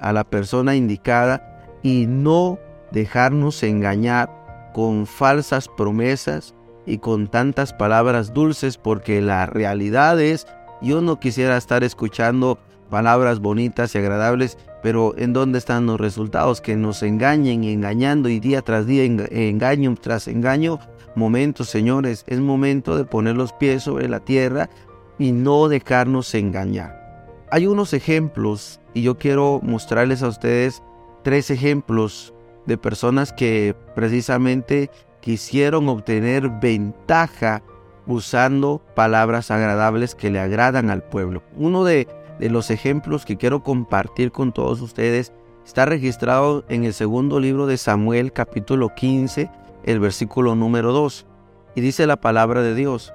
a 0.00 0.12
la 0.12 0.24
persona 0.24 0.74
indicada 0.74 1.78
y 1.82 2.06
no 2.06 2.58
dejarnos 2.92 3.62
engañar 3.62 4.70
con 4.72 5.06
falsas 5.06 5.68
promesas 5.68 6.54
y 6.86 6.98
con 6.98 7.28
tantas 7.28 7.72
palabras 7.72 8.32
dulces, 8.32 8.78
porque 8.78 9.20
la 9.20 9.46
realidad 9.46 10.20
es, 10.20 10.46
yo 10.80 11.02
no 11.02 11.20
quisiera 11.20 11.56
estar 11.56 11.84
escuchando 11.84 12.58
palabras 12.88 13.40
bonitas 13.40 13.94
y 13.94 13.98
agradables 13.98 14.56
pero 14.82 15.14
¿en 15.16 15.32
dónde 15.32 15.58
están 15.58 15.86
los 15.86 15.98
resultados? 15.98 16.60
Que 16.60 16.76
nos 16.76 17.02
engañen 17.02 17.62
y 17.64 17.72
engañando 17.72 18.28
y 18.28 18.40
día 18.40 18.62
tras 18.62 18.84
día, 18.84 19.04
engaño 19.04 19.94
tras 19.98 20.28
engaño. 20.28 20.80
Momentos, 21.14 21.68
señores, 21.68 22.24
es 22.26 22.40
momento 22.40 22.96
de 22.96 23.04
poner 23.04 23.36
los 23.36 23.52
pies 23.52 23.84
sobre 23.84 24.08
la 24.08 24.20
tierra 24.20 24.68
y 25.22 25.30
no 25.30 25.68
dejarnos 25.68 26.34
engañar. 26.34 27.28
Hay 27.52 27.68
unos 27.68 27.92
ejemplos 27.92 28.80
y 28.92 29.02
yo 29.02 29.18
quiero 29.18 29.60
mostrarles 29.62 30.20
a 30.24 30.28
ustedes 30.28 30.82
tres 31.22 31.48
ejemplos 31.48 32.34
de 32.66 32.76
personas 32.76 33.32
que 33.32 33.76
precisamente 33.94 34.90
quisieron 35.20 35.88
obtener 35.88 36.50
ventaja 36.60 37.62
usando 38.08 38.82
palabras 38.96 39.52
agradables 39.52 40.16
que 40.16 40.28
le 40.28 40.40
agradan 40.40 40.90
al 40.90 41.04
pueblo. 41.04 41.44
Uno 41.56 41.84
de 41.84 42.08
los 42.40 42.72
ejemplos 42.72 43.24
que 43.24 43.36
quiero 43.36 43.62
compartir 43.62 44.32
con 44.32 44.52
todos 44.52 44.80
ustedes 44.80 45.32
está 45.64 45.84
registrado 45.84 46.64
en 46.68 46.82
el 46.82 46.94
segundo 46.94 47.38
libro 47.38 47.66
de 47.66 47.76
Samuel 47.76 48.32
capítulo 48.32 48.92
15, 48.92 49.48
el 49.84 50.00
versículo 50.00 50.56
número 50.56 50.90
2. 50.92 51.26
Y 51.76 51.80
dice 51.80 52.08
la 52.08 52.16
palabra 52.16 52.62
de 52.62 52.74
Dios. 52.74 53.14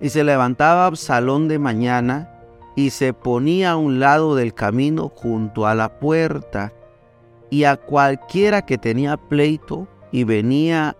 Y 0.00 0.10
se 0.10 0.24
levantaba 0.24 0.86
Absalón 0.86 1.48
de 1.48 1.58
mañana 1.58 2.32
y 2.74 2.90
se 2.90 3.14
ponía 3.14 3.72
a 3.72 3.76
un 3.76 3.98
lado 3.98 4.34
del 4.34 4.52
camino 4.54 5.08
junto 5.08 5.66
a 5.66 5.74
la 5.74 5.98
puerta. 5.98 6.72
Y 7.48 7.64
a 7.64 7.76
cualquiera 7.76 8.62
que 8.62 8.76
tenía 8.76 9.16
pleito 9.16 9.88
y 10.12 10.24
venía 10.24 10.96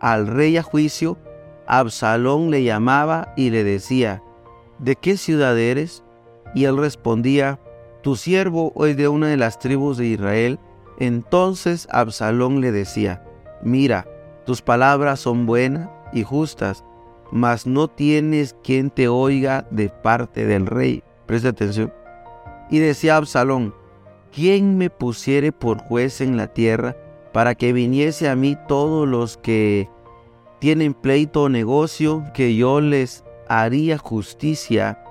al 0.00 0.26
rey 0.26 0.56
a 0.56 0.62
juicio, 0.62 1.18
Absalón 1.66 2.50
le 2.50 2.64
llamaba 2.64 3.32
y 3.36 3.50
le 3.50 3.62
decía, 3.62 4.22
¿de 4.78 4.96
qué 4.96 5.16
ciudad 5.16 5.58
eres? 5.58 6.02
Y 6.54 6.64
él 6.64 6.78
respondía, 6.78 7.60
tu 8.02 8.16
siervo 8.16 8.72
es 8.86 8.96
de 8.96 9.08
una 9.08 9.28
de 9.28 9.36
las 9.36 9.58
tribus 9.58 9.98
de 9.98 10.06
Israel. 10.06 10.58
Entonces 10.98 11.86
Absalón 11.90 12.60
le 12.60 12.72
decía, 12.72 13.22
mira, 13.62 14.06
tus 14.46 14.62
palabras 14.62 15.20
son 15.20 15.46
buenas 15.46 15.90
y 16.12 16.24
justas, 16.24 16.84
mas 17.32 17.66
no 17.66 17.88
tienes 17.88 18.56
quien 18.62 18.90
te 18.90 19.08
oiga 19.08 19.66
de 19.70 19.88
parte 19.88 20.46
del 20.46 20.66
rey. 20.66 21.02
Presta 21.26 21.50
atención. 21.50 21.92
Y 22.70 22.78
decía 22.78 23.16
Absalón, 23.16 23.74
¿quién 24.32 24.78
me 24.78 24.90
pusiere 24.90 25.52
por 25.52 25.78
juez 25.78 26.20
en 26.20 26.36
la 26.36 26.48
tierra 26.48 26.96
para 27.32 27.54
que 27.54 27.72
viniese 27.72 28.28
a 28.28 28.36
mí 28.36 28.56
todos 28.68 29.06
los 29.06 29.36
que 29.36 29.88
tienen 30.58 30.94
pleito 30.94 31.44
o 31.44 31.48
negocio, 31.48 32.24
que 32.34 32.54
yo 32.56 32.80
les 32.80 33.24
haría 33.48 33.98
justicia? 33.98 35.02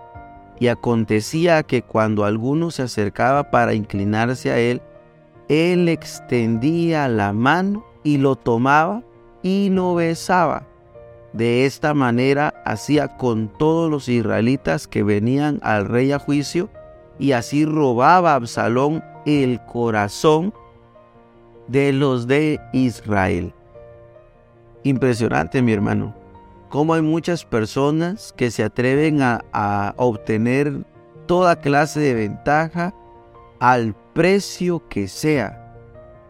Y 0.59 0.67
acontecía 0.67 1.63
que 1.63 1.81
cuando 1.81 2.25
alguno 2.25 2.69
se 2.71 2.83
acercaba 2.83 3.49
para 3.49 3.73
inclinarse 3.73 4.51
a 4.51 4.59
él, 4.59 4.81
él 5.47 5.87
extendía 5.89 7.07
la 7.07 7.33
mano 7.33 7.85
y 8.03 8.17
lo 8.17 8.35
tomaba 8.35 9.03
y 9.41 9.69
lo 9.69 9.95
besaba. 9.95 10.68
De 11.33 11.65
esta 11.65 11.93
manera 11.93 12.61
hacía 12.65 13.17
con 13.17 13.49
todos 13.49 13.89
los 13.89 14.09
israelitas 14.09 14.87
que 14.87 15.03
venían 15.03 15.59
al 15.61 15.87
rey 15.87 16.11
a 16.11 16.19
juicio, 16.19 16.69
y 17.19 17.33
así 17.33 17.65
robaba 17.65 18.35
Absalón 18.35 19.03
el 19.25 19.59
corazón 19.65 20.53
de 21.67 21.93
los 21.93 22.27
de 22.27 22.59
Israel. 22.73 23.53
Impresionante, 24.83 25.61
mi 25.61 25.73
hermano, 25.73 26.15
cómo 26.69 26.93
hay 26.93 27.01
muchas 27.01 27.45
personas 27.45 28.33
que 28.35 28.49
se 28.49 28.63
atreven 28.63 29.21
a 29.21 29.93
obtener 29.97 30.85
toda 31.27 31.57
clase 31.57 31.99
de 31.99 32.15
ventaja 32.15 32.93
al 33.59 33.93
precio 34.13 34.87
que 34.89 35.07
sea. 35.07 35.75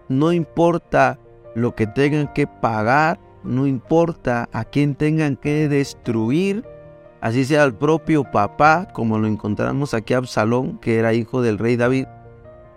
No 0.10 0.34
importa 0.34 1.20
lo 1.56 1.74
que 1.74 1.88
tengan 1.88 2.34
que 2.34 2.48
pagar, 2.48 3.18
no 3.44 3.68
importa 3.68 4.50
a 4.52 4.64
quién 4.66 4.96
tengan 4.96 5.36
que 5.36 5.68
destruir, 5.68 6.66
así 7.22 7.46
sea 7.46 7.64
el 7.64 7.74
propio 7.74 8.24
papá, 8.24 8.88
como 8.94 9.20
lo 9.20 9.28
encontramos 9.28 9.94
aquí 9.94 10.14
a 10.14 10.18
Absalón, 10.18 10.78
que 10.80 10.98
era 10.98 11.14
hijo 11.14 11.42
del 11.42 11.58
rey 11.58 11.76
David, 11.76 12.06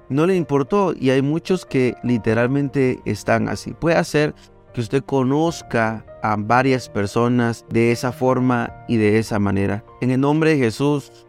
no 0.09 0.27
le 0.27 0.37
importó 0.37 0.95
y 0.99 1.11
hay 1.11 1.23
muchos 1.23 1.65
que 1.65 1.95
literalmente 2.03 3.01
están 3.05 3.49
así. 3.49 3.73
Puede 3.73 4.03
ser 4.05 4.35
que 4.75 4.81
usted 4.81 5.03
conozca 5.05 6.05
a 6.23 6.37
varias 6.37 6.89
personas 6.89 7.65
de 7.69 7.93
esa 7.93 8.13
forma 8.13 8.85
y 8.89 8.97
de 8.97 9.19
esa 9.19 9.39
manera. 9.39 9.85
En 10.01 10.11
el 10.11 10.21
nombre 10.21 10.51
de 10.51 10.59
Jesús, 10.59 11.27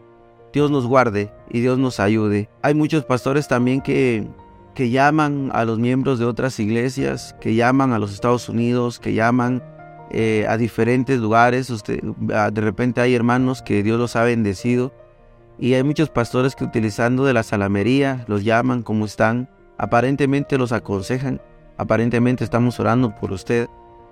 Dios 0.51 0.69
nos 0.69 0.85
guarde 0.85 1.31
y 1.49 1.61
Dios 1.61 1.79
nos 1.79 1.99
ayude. 1.99 2.49
Hay 2.61 2.75
muchos 2.75 3.03
pastores 3.05 3.47
también 3.47 3.81
que 3.81 4.27
que 4.73 4.89
llaman 4.89 5.51
a 5.53 5.65
los 5.65 5.79
miembros 5.79 6.19
de 6.19 6.25
otras 6.25 6.59
iglesias, 6.59 7.35
que 7.39 7.55
llaman 7.55 7.93
a 7.93 7.99
los 7.99 8.13
Estados 8.13 8.49
Unidos, 8.49 8.99
que 8.99 9.13
llaman 9.13 9.61
eh, 10.09 10.45
a 10.49 10.57
diferentes 10.57 11.19
lugares. 11.19 11.69
Usted, 11.69 12.01
de 12.01 12.61
repente 12.61 13.01
hay 13.01 13.13
hermanos 13.13 13.61
que 13.61 13.83
Dios 13.83 13.99
los 13.99 14.15
ha 14.15 14.23
bendecido 14.23 14.93
y 15.59 15.75
hay 15.75 15.83
muchos 15.83 16.09
pastores 16.09 16.55
que 16.55 16.63
utilizando 16.63 17.25
de 17.25 17.33
la 17.33 17.43
salamería 17.43 18.25
los 18.27 18.43
llaman 18.43 18.81
como 18.81 19.05
están. 19.05 19.49
Aparentemente 19.77 20.57
los 20.57 20.71
aconsejan, 20.71 21.41
aparentemente 21.77 22.43
estamos 22.43 22.79
orando 22.79 23.15
por 23.15 23.31
usted, 23.31 23.67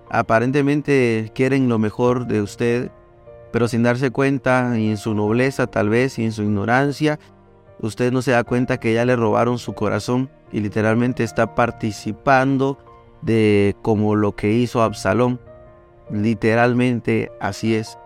aparentemente 0.10 1.32
quieren 1.34 1.70
lo 1.70 1.80
mejor 1.80 2.28
de 2.28 2.42
usted, 2.42 2.92
pero 3.52 3.68
sin 3.68 3.84
darse 3.84 4.12
cuenta 4.12 4.78
y 4.78 4.90
en 4.90 4.98
su 4.98 5.14
nobleza 5.14 5.68
tal 5.68 5.90
vez 5.90 6.20
y 6.20 6.26
en 6.26 6.32
su 6.32 6.44
ignorancia, 6.44 7.20
usted 7.80 8.12
no 8.12 8.22
se 8.22 8.32
da 8.32 8.44
cuenta 8.44 8.80
que 8.80 8.94
ya 8.94 9.06
le 9.06 9.16
robaron 9.16 9.60
su 9.60 9.74
corazón 9.74 10.30
y 10.52 10.60
literalmente 10.60 11.24
está 11.24 11.56
participando 11.56 12.78
de 13.22 13.76
como 13.82 14.16
lo 14.16 14.36
que 14.36 14.52
hizo 14.52 14.82
Absalón. 14.82 15.40
Literalmente 16.10 17.32
así 17.40 17.76
es. 17.76 17.98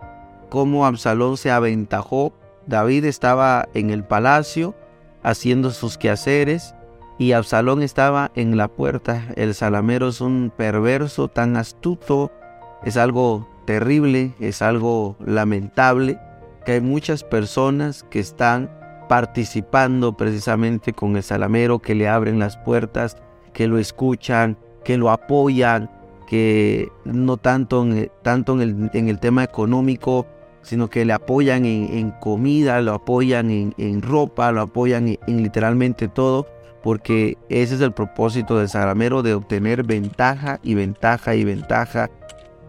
Como 0.48 0.86
Absalón 0.86 1.36
se 1.36 1.50
aventajó, 1.50 2.32
David 2.66 3.04
estaba 3.04 3.68
en 3.74 3.90
el 3.90 4.04
palacio 4.04 4.74
haciendo 5.22 5.70
sus 5.70 5.98
quehaceres 5.98 6.74
y 7.18 7.32
Absalón 7.32 7.82
estaba 7.82 8.30
en 8.34 8.56
la 8.56 8.68
puerta. 8.68 9.24
El 9.36 9.54
salamero 9.54 10.08
es 10.08 10.20
un 10.20 10.52
perverso 10.56 11.28
tan 11.28 11.56
astuto, 11.56 12.30
es 12.84 12.96
algo 12.96 13.48
terrible, 13.66 14.34
es 14.38 14.62
algo 14.62 15.16
lamentable, 15.24 16.18
que 16.64 16.72
hay 16.72 16.80
muchas 16.80 17.24
personas 17.24 18.04
que 18.04 18.20
están 18.20 18.70
participando 19.08 20.16
precisamente 20.16 20.92
con 20.92 21.16
el 21.16 21.22
salamero, 21.22 21.78
que 21.78 21.94
le 21.94 22.08
abren 22.08 22.38
las 22.38 22.56
puertas, 22.56 23.16
que 23.52 23.66
lo 23.66 23.78
escuchan, 23.78 24.58
que 24.84 24.96
lo 24.96 25.10
apoyan, 25.10 25.90
que 26.26 26.88
no 27.04 27.36
tanto 27.36 27.82
en, 27.82 28.10
tanto 28.22 28.54
en, 28.54 28.60
el, 28.60 28.90
en 28.92 29.08
el 29.08 29.18
tema 29.20 29.44
económico, 29.44 30.26
sino 30.66 30.90
que 30.90 31.04
le 31.04 31.12
apoyan 31.12 31.64
en, 31.64 32.10
comida, 32.10 32.80
lo 32.80 32.94
apoyan 32.94 33.72
en, 33.78 34.02
ropa, 34.02 34.50
lo 34.50 34.62
apoyan 34.62 35.16
en, 35.26 35.42
literalmente 35.42 36.08
todo, 36.08 36.48
porque 36.82 37.38
ese 37.48 37.76
es 37.76 37.80
el 37.80 37.92
propósito 37.92 38.58
del 38.58 38.68
salamero 38.68 39.22
de 39.22 39.34
obtener 39.34 39.84
ventaja 39.84 40.58
y 40.64 40.74
ventaja 40.74 41.36
y 41.36 41.44
ventaja, 41.44 42.10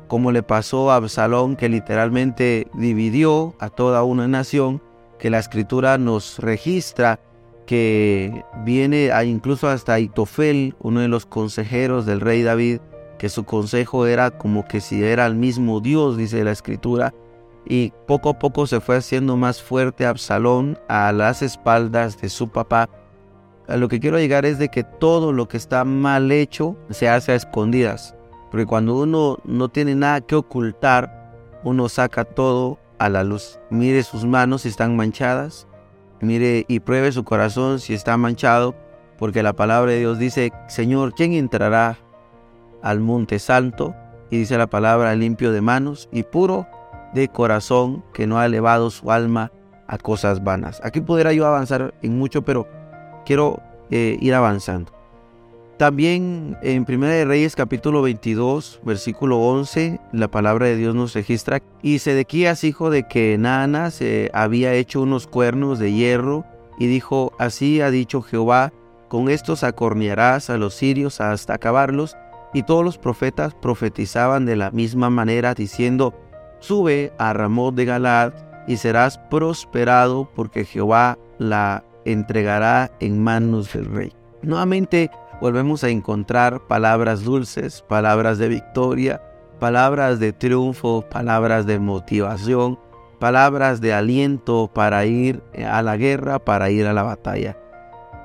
como 0.08 0.32
le 0.32 0.44
pasó 0.44 0.92
a 0.92 0.98
Absalón, 0.98 1.56
que 1.56 1.70
literalmente 1.70 2.68
dividió 2.76 3.56
a 3.60 3.70
toda 3.70 4.04
una 4.04 4.28
nación 4.28 4.80
que 5.20 5.30
la 5.30 5.40
escritura 5.40 5.98
nos 5.98 6.40
registra 6.40 7.20
que 7.66 8.46
viene 8.64 9.12
a 9.12 9.24
incluso 9.26 9.68
hasta 9.68 10.00
Itofel, 10.00 10.76
uno 10.80 11.02
de 11.02 11.10
los 11.10 11.26
consejeros 11.26 12.06
del 12.06 12.22
rey 12.22 12.42
David, 12.42 12.80
que 13.20 13.30
su 13.30 13.44
consejo 13.44 14.06
era 14.06 14.32
como 14.32 14.66
que 14.66 14.80
si 14.80 15.04
era 15.04 15.26
el 15.26 15.36
mismo 15.36 15.82
Dios, 15.82 16.18
dice 16.18 16.44
la 16.44 16.52
escritura, 16.52 17.14
y 17.66 17.92
poco 18.08 18.30
a 18.30 18.40
poco 18.40 18.66
se 18.68 18.80
fue 18.80 18.96
haciendo 18.96 19.36
más 19.36 19.62
fuerte 19.62 20.06
Absalón 20.06 20.80
a 20.88 21.12
las 21.12 21.42
espaldas 21.42 22.20
de 22.22 22.30
su 22.30 22.50
papá. 22.50 22.90
A 23.68 23.76
lo 23.76 23.90
que 23.90 24.00
quiero 24.00 24.18
llegar 24.18 24.46
es 24.46 24.60
de 24.60 24.70
que 24.70 24.84
todo 24.84 25.34
lo 25.34 25.50
que 25.50 25.58
está 25.58 25.84
mal 25.84 26.32
hecho 26.32 26.78
se 26.90 27.10
hace 27.10 27.34
a 27.34 27.36
escondidas, 27.36 28.16
porque 28.50 28.66
cuando 28.66 28.98
uno 28.98 29.40
no 29.44 29.68
tiene 29.68 29.94
nada 29.94 30.22
que 30.22 30.36
ocultar, 30.36 31.36
uno 31.66 31.90
saca 31.90 32.24
todo 32.24 32.80
a 33.00 33.10
la 33.10 33.24
luz. 33.24 33.60
Mire 33.70 34.04
sus 34.04 34.26
manos 34.26 34.62
si 34.64 34.70
están 34.70 34.96
manchadas. 34.96 35.68
Mire 36.22 36.66
y 36.68 36.80
pruebe 36.80 37.12
su 37.12 37.24
corazón 37.24 37.80
si 37.80 37.94
está 37.94 38.18
manchado, 38.18 38.76
porque 39.18 39.44
la 39.44 39.54
palabra 39.54 39.92
de 39.92 40.00
Dios 40.00 40.18
dice, 40.18 40.52
Señor, 40.68 41.14
¿quién 41.14 41.34
entrará 41.34 41.98
al 42.82 43.00
monte 43.00 43.38
santo? 43.40 43.96
Y 44.32 44.40
dice 44.40 44.58
la 44.58 44.68
palabra, 44.68 45.16
limpio 45.16 45.52
de 45.52 45.62
manos 45.62 46.10
y 46.12 46.24
puro 46.24 46.68
de 47.14 47.28
corazón, 47.28 48.04
que 48.14 48.28
no 48.28 48.40
ha 48.40 48.46
elevado 48.46 48.90
su 48.90 49.12
alma 49.12 49.52
a 49.88 49.98
cosas 49.98 50.44
vanas. 50.44 50.82
Aquí 50.84 51.02
pudiera 51.02 51.32
yo 51.34 51.46
avanzar 51.46 51.94
en 52.02 52.18
mucho, 52.18 52.42
pero 52.42 52.68
quiero 53.26 53.62
eh, 53.92 54.18
ir 54.20 54.34
avanzando. 54.34 54.97
También 55.78 56.58
en 56.64 56.86
Primera 56.86 57.14
de 57.14 57.26
Reyes 57.26 57.56
capítulo 57.56 58.02
22, 58.02 58.82
versículo 58.84 59.38
11, 59.38 60.00
la 60.12 60.28
palabra 60.28 60.66
de 60.66 60.76
Dios 60.76 60.96
nos 60.96 61.14
registra, 61.14 61.62
y 61.84 62.00
Sedequías, 62.00 62.64
hijo 62.64 62.90
de 62.90 63.08
Kenana, 63.08 63.92
se 63.92 64.32
había 64.34 64.74
hecho 64.74 65.02
unos 65.02 65.28
cuernos 65.28 65.78
de 65.78 65.94
hierro, 65.94 66.46
y 66.80 66.88
dijo, 66.88 67.32
así 67.38 67.80
ha 67.80 67.92
dicho 67.92 68.24
Jehová, 68.24 68.74
con 69.08 69.30
estos 69.30 69.64
acornearás 69.64 70.50
a 70.50 70.58
los 70.58 70.74
sirios 70.74 71.22
hasta 71.22 71.54
acabarlos, 71.54 72.18
y 72.56 72.64
todos 72.64 72.84
los 72.84 72.98
profetas 72.98 73.54
profetizaban 73.54 74.48
de 74.48 74.56
la 74.56 74.72
misma 74.72 75.12
manera, 75.12 75.54
diciendo, 75.54 76.16
sube 76.60 77.14
a 77.20 77.34
Ramón 77.34 77.76
de 77.76 77.86
Galad, 77.86 78.34
y 78.68 78.78
serás 78.78 79.20
prosperado, 79.30 80.28
porque 80.36 80.66
Jehová 80.66 81.20
la 81.38 81.84
entregará 82.04 82.90
en 83.00 83.24
manos 83.24 83.74
del 83.74 83.86
rey. 83.86 84.12
Nuevamente, 84.42 85.12
volvemos 85.42 85.84
a 85.84 85.90
encontrar 85.90 86.68
palabras 86.68 87.24
dulces, 87.24 87.84
palabras 87.88 88.38
de 88.38 88.50
victoria, 88.50 89.22
palabras 89.60 90.20
de 90.20 90.34
triunfo, 90.34 91.04
palabras 91.10 91.66
de 91.66 91.80
motivación, 91.80 92.80
palabras 93.20 93.82
de 93.82 93.94
aliento 93.94 94.70
para 94.74 95.06
ir 95.06 95.42
a 95.68 95.82
la 95.82 95.98
guerra, 95.98 96.40
para 96.40 96.70
ir 96.70 96.86
a 96.86 96.94
la 96.94 97.04
batalla. 97.04 97.58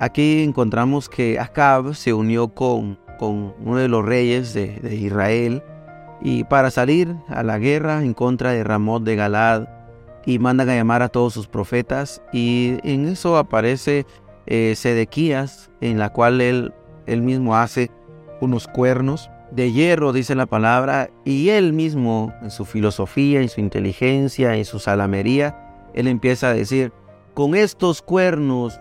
Aquí 0.00 0.42
encontramos 0.42 1.08
que 1.08 1.38
Acab 1.38 1.94
se 1.94 2.12
unió 2.12 2.48
con, 2.48 2.98
con 3.18 3.54
uno 3.64 3.76
de 3.76 3.88
los 3.88 4.04
reyes 4.04 4.52
de, 4.52 4.96
Israel 4.96 5.62
y 6.20 6.44
para 6.44 6.70
salir 6.70 7.14
a 7.28 7.42
la 7.42 7.58
guerra 7.58 8.02
en 8.02 8.14
contra 8.14 8.50
de 8.52 8.64
Ramón 8.64 9.04
de 9.04 9.16
Galad 9.16 9.68
y 10.24 10.38
mandan 10.38 10.68
a 10.68 10.74
llamar 10.74 11.02
a 11.02 11.08
todos 11.08 11.34
sus 11.34 11.48
profetas 11.48 12.22
y 12.32 12.78
en 12.84 13.06
eso 13.08 13.36
aparece 13.36 14.06
eh, 14.46 14.74
Sedequías 14.76 15.70
en 15.80 15.98
la 15.98 16.10
cual 16.10 16.40
él 16.40 16.72
él 17.06 17.22
mismo 17.22 17.56
hace 17.56 17.90
unos 18.40 18.66
cuernos 18.68 19.30
de 19.50 19.70
hierro, 19.70 20.12
dice 20.12 20.34
la 20.34 20.46
palabra, 20.46 21.10
y 21.24 21.50
él 21.50 21.72
mismo, 21.72 22.32
en 22.42 22.50
su 22.50 22.64
filosofía, 22.64 23.40
en 23.40 23.48
su 23.48 23.60
inteligencia, 23.60 24.56
en 24.56 24.64
su 24.64 24.78
salamería, 24.78 25.90
él 25.94 26.08
empieza 26.08 26.48
a 26.48 26.54
decir, 26.54 26.92
con 27.34 27.54
estos 27.54 28.02
cuernos 28.02 28.80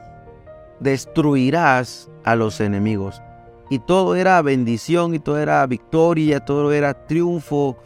destruirás 0.79 2.09
a 2.23 2.35
los 2.35 2.59
enemigos. 2.61 3.21
Y 3.69 3.79
todo 3.79 4.15
era 4.15 4.41
bendición 4.41 5.13
y 5.13 5.19
todo 5.19 5.39
era 5.39 5.65
victoria, 5.67 6.39
todo 6.41 6.71
era 6.71 7.05
triunfo, 7.05 7.77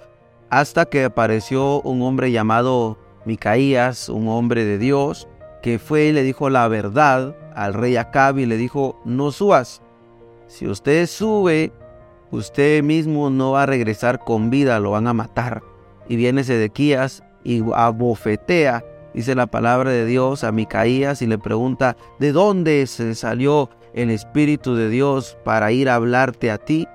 hasta 0.50 0.86
que 0.86 1.04
apareció 1.04 1.82
un 1.82 2.02
hombre 2.02 2.32
llamado 2.32 2.98
Micaías, 3.26 4.10
un 4.10 4.28
hombre 4.28 4.64
de 4.64 4.78
Dios, 4.78 5.28
que 5.62 5.80
fue 5.80 6.06
y 6.06 6.12
le 6.12 6.24
dijo 6.24 6.50
la 6.50 6.68
verdad 6.68 7.36
al 7.56 7.74
rey 7.74 7.98
Acab 7.98 8.38
y 8.38 8.46
le 8.46 8.58
dijo, 8.58 9.00
no 9.06 9.32
subas. 9.32 9.82
Si 10.48 10.68
usted 10.68 11.08
sube, 11.08 11.72
usted 12.32 12.84
mismo 12.84 13.30
no 13.30 13.52
va 13.52 13.64
a 13.64 13.68
regresar 13.68 14.20
con 14.20 14.50
vida, 14.50 14.80
lo 14.80 14.92
van 14.92 15.08
a 15.08 15.14
matar. 15.14 15.64
Y 16.08 16.16
viene 16.16 16.44
Sedequías 16.44 17.24
y 17.44 17.64
abofetea 17.74 18.84
dice 19.14 19.34
la 19.34 19.48
palabra 19.48 19.92
de 19.92 20.06
Dios 20.06 20.44
a 20.44 20.52
Micaías 20.52 21.22
y 21.22 21.28
le 21.28 21.38
pregunta, 21.38 21.96
¿de 22.20 22.34
dónde 22.34 22.86
se 22.86 23.16
salió 23.16 23.70
el 23.94 24.10
Espíritu 24.10 24.76
de 24.76 24.90
Dios 24.90 25.38
para 25.46 25.72
ir 25.72 25.90
a 25.90 25.96
hablarte 25.96 26.52
a 26.52 26.58
ti? 26.58 26.86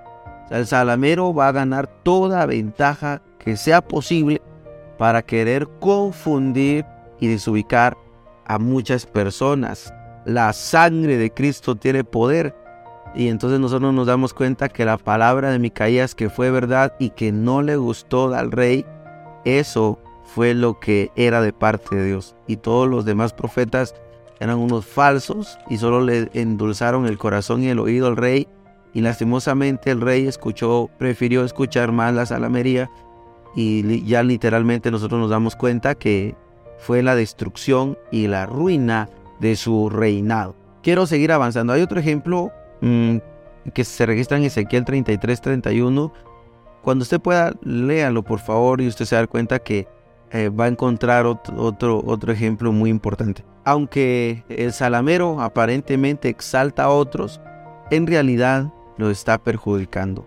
el 0.50 0.66
salamero 0.66 1.32
va 1.32 1.48
a 1.48 1.52
ganar 1.52 1.86
toda 2.02 2.44
ventaja 2.44 3.22
que 3.38 3.56
sea 3.56 3.80
posible 3.80 4.42
para 4.98 5.22
querer 5.22 5.68
confundir 5.78 6.84
y 7.20 7.28
desubicar 7.28 7.96
a 8.46 8.58
muchas 8.58 9.06
personas. 9.06 9.94
La 10.24 10.52
sangre 10.52 11.16
de 11.16 11.32
Cristo 11.32 11.76
tiene 11.76 12.04
poder. 12.04 12.54
Y 13.14 13.28
entonces 13.28 13.58
nosotros 13.58 13.92
nos 13.92 14.06
damos 14.06 14.34
cuenta 14.34 14.68
que 14.68 14.84
la 14.84 14.96
palabra 14.96 15.50
de 15.50 15.58
Micaías 15.58 16.14
que 16.14 16.30
fue 16.30 16.50
verdad 16.50 16.94
y 16.98 17.10
que 17.10 17.32
no 17.32 17.62
le 17.62 17.76
gustó 17.76 18.32
al 18.34 18.52
rey, 18.52 18.84
eso 19.44 19.98
fue 20.24 20.54
lo 20.54 20.78
que 20.78 21.10
era 21.16 21.40
de 21.40 21.52
parte 21.52 21.96
de 21.96 22.06
Dios. 22.06 22.36
Y 22.46 22.56
todos 22.56 22.88
los 22.88 23.04
demás 23.04 23.32
profetas 23.32 23.94
eran 24.38 24.58
unos 24.58 24.86
falsos 24.86 25.58
y 25.68 25.78
solo 25.78 26.00
le 26.00 26.30
endulzaron 26.34 27.06
el 27.06 27.18
corazón 27.18 27.62
y 27.62 27.68
el 27.68 27.80
oído 27.80 28.06
al 28.06 28.16
rey. 28.16 28.46
Y 28.94 29.00
lastimosamente 29.00 29.90
el 29.90 30.00
rey 30.00 30.26
escuchó, 30.26 30.88
prefirió 30.98 31.44
escuchar 31.44 31.92
más 31.92 32.14
la 32.14 32.26
salamería. 32.26 32.90
Y 33.56 34.04
ya 34.04 34.22
literalmente 34.22 34.90
nosotros 34.90 35.20
nos 35.20 35.30
damos 35.30 35.56
cuenta 35.56 35.96
que 35.96 36.36
fue 36.78 37.02
la 37.02 37.16
destrucción 37.16 37.98
y 38.12 38.28
la 38.28 38.46
ruina 38.46 39.08
de 39.40 39.56
su 39.56 39.90
reinado. 39.90 40.54
Quiero 40.82 41.06
seguir 41.06 41.32
avanzando. 41.32 41.72
Hay 41.72 41.82
otro 41.82 42.00
ejemplo 42.00 42.52
mm, 42.80 43.16
que 43.74 43.84
se 43.84 44.06
registra 44.06 44.36
en 44.36 44.44
Ezequiel 44.44 44.84
33-31. 44.84 46.12
Cuando 46.82 47.02
usted 47.02 47.20
pueda, 47.20 47.52
léalo 47.62 48.22
por 48.22 48.38
favor 48.38 48.80
y 48.80 48.88
usted 48.88 49.04
se 49.04 49.16
da 49.16 49.26
cuenta 49.26 49.58
que 49.58 49.86
eh, 50.32 50.48
va 50.48 50.66
a 50.66 50.68
encontrar 50.68 51.26
otro, 51.26 52.02
otro, 52.04 52.32
ejemplo 52.32 52.72
muy 52.72 52.88
importante. 52.88 53.44
Aunque 53.64 54.44
el 54.48 54.72
salamero 54.72 55.40
aparentemente 55.40 56.28
exalta 56.28 56.84
a 56.84 56.90
otros, 56.90 57.40
en 57.90 58.06
realidad 58.06 58.72
lo 58.96 59.10
está 59.10 59.38
perjudicando. 59.38 60.26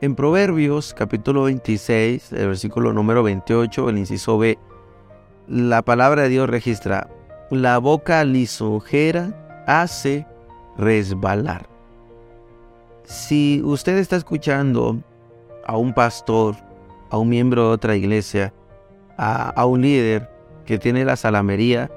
En 0.00 0.16
Proverbios 0.16 0.92
capítulo 0.92 1.44
26, 1.44 2.32
el 2.32 2.48
versículo 2.48 2.92
número 2.92 3.22
28, 3.22 3.88
el 3.88 3.98
inciso 3.98 4.36
B, 4.38 4.58
la 5.46 5.82
palabra 5.82 6.22
de 6.22 6.28
Dios 6.30 6.50
registra, 6.50 7.08
la 7.50 7.78
boca 7.78 8.24
lisonjera 8.24 9.64
hace 9.66 10.26
resbalar. 10.76 11.73
Si 13.04 13.60
usted 13.62 13.98
está 13.98 14.16
escuchando 14.16 14.98
a 15.66 15.76
un 15.76 15.92
pastor, 15.92 16.56
a 17.10 17.18
un 17.18 17.28
miembro 17.28 17.68
de 17.68 17.74
otra 17.74 17.96
iglesia, 17.96 18.54
a, 19.18 19.66
un 19.66 19.82
líder 19.82 20.30
que 20.64 20.78
tiene 20.78 21.04
la 21.04 21.16
salamería 21.16 21.90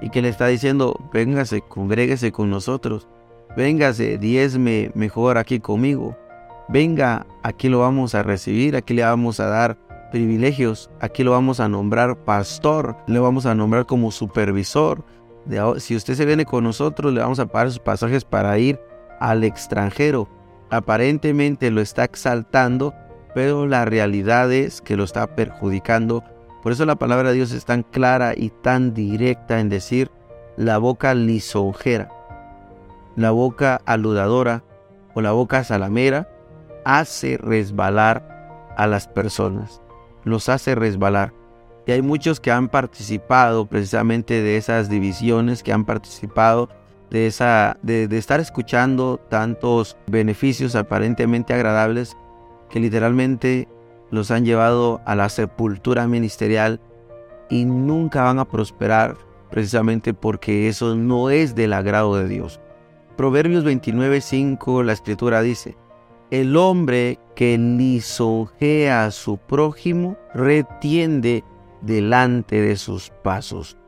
y 0.00 0.08
que 0.08 0.22
le 0.22 0.30
está 0.30 0.46
diciendo, 0.46 0.98
véngase, 1.12 1.60
congréguese 1.60 2.32
con 2.32 2.50
nosotros, 2.50 3.08
véngase, 3.56 4.16
diezme 4.16 4.90
mejor 4.94 5.36
aquí 5.36 5.60
conmigo, 5.60 6.16
venga, 6.68 7.26
aquí 7.42 7.68
lo 7.68 7.80
vamos 7.80 8.14
a 8.14 8.22
recibir, 8.22 8.74
aquí 8.74 8.94
le 8.94 9.02
vamos 9.02 9.40
a 9.40 9.46
dar 9.46 9.76
privilegios, 10.12 10.90
aquí 11.00 11.24
lo 11.24 11.32
vamos 11.32 11.60
a 11.60 11.68
nombrar 11.68 12.24
pastor, 12.24 12.96
le 13.06 13.18
vamos 13.18 13.44
a 13.44 13.54
nombrar 13.54 13.84
como 13.84 14.10
supervisor. 14.10 15.04
si 15.76 15.94
usted 15.94 16.14
se 16.14 16.24
viene 16.24 16.46
con 16.46 16.64
nosotros, 16.64 17.12
le 17.12 17.20
vamos 17.20 17.38
a 17.38 17.46
pagar 17.46 17.68
sus 17.68 17.80
pasajes 17.80 18.24
para 18.24 18.58
ir 18.58 18.80
al 19.20 19.44
extranjero. 19.44 20.28
Aparentemente 20.70 21.70
lo 21.70 21.80
está 21.80 22.04
exaltando, 22.04 22.94
pero 23.34 23.66
la 23.66 23.84
realidad 23.84 24.52
es 24.52 24.80
que 24.80 24.96
lo 24.96 25.04
está 25.04 25.34
perjudicando 25.34 26.24
por 26.64 26.72
eso 26.72 26.86
la 26.86 26.96
palabra 26.96 27.28
de 27.28 27.34
Dios 27.34 27.52
es 27.52 27.66
tan 27.66 27.82
clara 27.82 28.32
y 28.34 28.48
tan 28.48 28.94
directa 28.94 29.60
en 29.60 29.68
decir 29.68 30.10
la 30.56 30.78
boca 30.78 31.12
lisonjera, 31.12 32.08
la 33.16 33.32
boca 33.32 33.82
aludadora 33.84 34.64
o 35.12 35.20
la 35.20 35.32
boca 35.32 35.62
salamera 35.62 36.26
hace 36.86 37.36
resbalar 37.36 38.72
a 38.78 38.86
las 38.86 39.08
personas, 39.08 39.82
los 40.24 40.48
hace 40.48 40.74
resbalar. 40.74 41.34
Y 41.86 41.92
hay 41.92 42.00
muchos 42.00 42.40
que 42.40 42.50
han 42.50 42.70
participado 42.70 43.66
precisamente 43.66 44.40
de 44.40 44.56
esas 44.56 44.88
divisiones, 44.88 45.62
que 45.62 45.74
han 45.74 45.84
participado 45.84 46.70
de, 47.14 47.28
esa, 47.28 47.78
de, 47.82 48.08
estar 48.18 48.40
escuchando 48.40 49.20
tantos 49.28 49.96
beneficios 50.08 50.74
aparentemente 50.74 51.54
agradables 51.54 52.16
que 52.68 52.80
literalmente 52.80 53.68
los 54.10 54.32
han 54.32 54.44
llevado 54.44 55.00
a 55.06 55.14
la 55.14 55.28
sepultura 55.28 56.08
ministerial 56.08 56.80
y 57.48 57.66
nunca 57.66 58.24
van 58.24 58.40
a 58.40 58.48
prosperar 58.48 59.16
precisamente 59.48 60.12
porque 60.12 60.66
eso 60.66 60.96
no 60.96 61.30
es 61.30 61.54
del 61.54 61.74
agrado 61.74 62.16
de 62.16 62.26
Dios. 62.26 62.60
Proverbios 63.16 63.64
29:5 63.64 64.82
la 64.82 64.92
escritura 64.92 65.40
dice, 65.40 65.76
el 66.32 66.56
hombre 66.56 67.20
que 67.36 67.56
lisonjea 67.56 69.04
a 69.04 69.12
su 69.12 69.36
prójimo 69.36 70.16
retiende 70.34 71.44
delante 71.80 72.60
de 72.60 72.74
sus 72.74 73.10
pasos. 73.22 73.78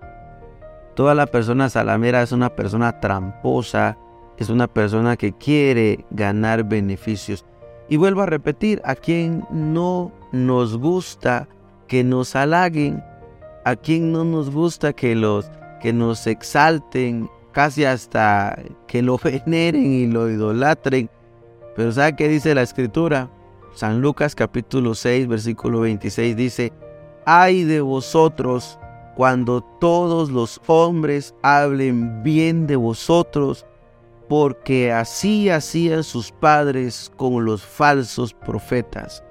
Toda 0.97 1.15
la 1.15 1.27
persona 1.27 1.69
salamera 1.69 2.23
es 2.23 2.33
una 2.33 2.49
persona 2.57 3.01
tramposa, 3.01 3.99
es 4.39 4.49
una 4.49 4.67
persona 4.67 5.19
que 5.19 5.35
quiere 5.35 6.07
ganar 6.11 6.65
beneficios. 6.65 7.45
Y 7.91 7.99
vuelvo 7.99 8.23
a 8.23 8.27
repetir, 8.27 8.81
a 8.83 8.95
quien 8.95 9.45
no 9.51 10.11
nos 10.33 10.79
gusta 10.79 11.49
que 11.87 12.03
nos 12.03 12.35
halaguen, 12.35 13.05
a 13.67 13.77
quien 13.77 14.11
no 14.11 14.25
nos 14.25 14.51
gusta 14.51 14.95
que 14.95 15.15
los 15.15 15.51
que 15.83 15.93
nos 15.93 16.27
exalten, 16.27 17.29
casi 17.53 17.85
hasta 17.85 18.59
que 18.87 19.03
lo 19.03 19.19
veneren 19.23 19.93
y 19.93 20.07
lo 20.07 20.31
idolatren. 20.31 21.11
Pero 21.77 21.93
¿sabe 21.93 22.17
qué 22.17 22.27
dice 22.27 22.55
la 22.55 22.63
escritura? 22.63 23.29
San 23.75 24.01
Lucas 24.01 24.35
capítulo 24.35 24.95
6 24.95 25.29
versículo 25.29 25.81
26 25.81 26.37
dice, 26.37 26.73
ay 27.27 27.65
de 27.65 27.83
vosotros 27.83 28.79
cuando 29.17 29.63
todos 29.63 30.31
los 30.31 30.61
hombres 30.67 31.35
hablen 31.43 32.23
bien 32.23 32.67
de 32.67 32.77
vosotros, 32.77 33.65
porque 34.29 34.93
así 34.93 35.49
hacían 35.49 36.05
sus 36.05 36.31
padres 36.33 37.11
con 37.17 37.45
los 37.45 37.65
falsos 37.65 38.35
profetas. 38.35 39.25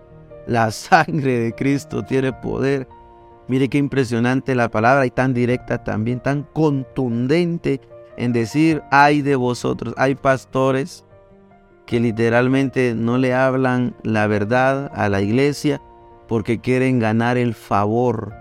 La 0.48 0.72
sangre 0.72 1.40
de 1.40 1.54
Cristo 1.54 2.04
tiene 2.04 2.34
poder. 2.34 2.88
Mire 3.48 3.70
qué 3.70 3.78
impresionante 3.78 4.56
la 4.56 4.70
palabra 4.70 5.06
y 5.06 5.12
tan 5.12 5.36
directa 5.36 5.84
también, 5.84 6.20
tan 6.20 6.44
contundente 6.54 7.80
en 8.18 8.34
decir, 8.34 8.82
hay 8.90 9.22
de 9.22 9.36
vosotros, 9.36 9.94
hay 9.98 10.16
pastores 10.16 11.06
que 11.86 12.00
literalmente 12.00 12.96
no 12.96 13.20
le 13.20 13.36
hablan 13.36 13.96
la 14.02 14.26
verdad 14.26 14.92
a 14.96 15.10
la 15.10 15.22
iglesia 15.22 15.80
porque 16.28 16.60
quieren 16.60 16.98
ganar 16.98 17.38
el 17.38 17.54
favor, 17.54 18.34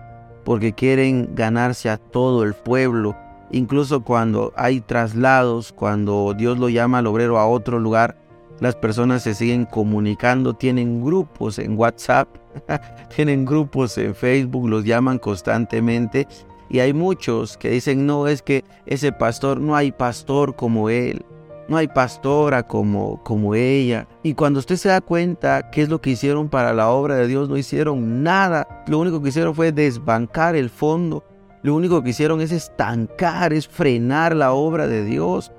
porque 0.44 0.72
quieren 0.72 1.35
ganarse 1.35 1.90
a 1.90 1.96
todo 1.96 2.44
el 2.44 2.54
pueblo, 2.54 3.16
Incluso 3.54 4.02
cuando 4.02 4.52
hay 4.57 4.80
traslados, 4.80 5.72
cuando 5.72 6.35
Dios 6.37 6.59
lo 6.59 6.68
llama 6.68 6.98
al 6.98 7.07
obrero 7.07 7.38
a 7.38 7.46
otro 7.46 7.78
lugar, 7.78 8.16
las 8.59 8.74
personas 8.74 9.22
se 9.22 9.35
siguen 9.35 9.64
comunicando, 9.64 10.54
tienen 10.54 11.04
grupos 11.04 11.61
en 11.61 11.78
WhatsApp, 11.78 12.28
tienen 13.14 13.44
grupos 13.44 13.96
en 13.98 14.12
Facebook, 14.14 14.68
los 14.68 14.85
llaman 14.85 15.20
constantemente. 15.20 16.26
Y 16.68 16.80
hay 16.80 16.92
muchos 16.92 17.57
que 17.57 17.70
dicen, 17.70 18.07
no, 18.07 18.26
es 18.26 18.42
que 18.42 18.64
ese 18.87 19.12
pastor, 19.12 19.61
no 19.61 19.76
hay 19.76 19.92
pastor 19.92 20.57
como 20.57 20.90
él, 20.90 21.24
no 21.68 21.77
hay 21.77 21.88
pastora 21.88 22.62
como, 22.64 23.22
como 23.22 23.55
ella. 23.55 24.07
Y 24.22 24.35
cuando 24.35 24.59
usted 24.59 24.77
se 24.77 24.88
da 24.88 25.00
cuenta 25.00 25.70
qué 25.70 25.83
es 25.83 25.88
lo 25.88 26.00
que 26.00 26.11
hicieron 26.11 26.48
para 26.48 26.72
la 26.72 26.90
obra 26.90 27.16
de 27.16 27.27
Dios, 27.27 27.48
no 27.48 27.57
hicieron 27.57 28.22
nada. 28.22 28.85
Lo 28.87 28.98
único 28.98 29.22
que 29.22 29.31
hicieron 29.31 29.55
fue 29.55 29.72
desbancar 29.72 30.57
el 30.57 30.70
fondo 30.70 31.24
lo 31.64 31.74
único 31.74 32.03
que 32.03 32.11
hicieron 32.11 32.42
es 32.42 32.53
estancar, 32.53 33.55
es 33.55 33.66
frenar 33.66 34.37
la 34.37 34.53
obra 34.53 34.87
de 34.87 35.03
Dios. 35.03 35.50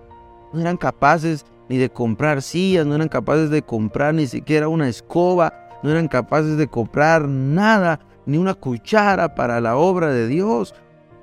No 0.54 0.62
eran 0.62 0.78
capaces 0.78 1.48
ni 1.68 1.78
de 1.78 1.90
comprar 1.90 2.44
sillas, 2.44 2.86
no 2.86 2.94
eran 2.94 3.10
capaces 3.10 3.50
de 3.50 3.64
comprar 3.64 4.14
ni 4.14 4.28
siquiera 4.28 4.68
una 4.68 4.88
escoba, 4.88 5.52
no 5.82 5.90
eran 5.90 6.08
capaces 6.08 6.58
de 6.58 6.68
comprar 6.68 7.28
nada, 7.28 8.00
ni 8.28 8.38
una 8.38 8.54
cuchara 8.54 9.34
para 9.34 9.60
la 9.60 9.78
obra 9.78 10.12
de 10.12 10.28
Dios. 10.28 10.76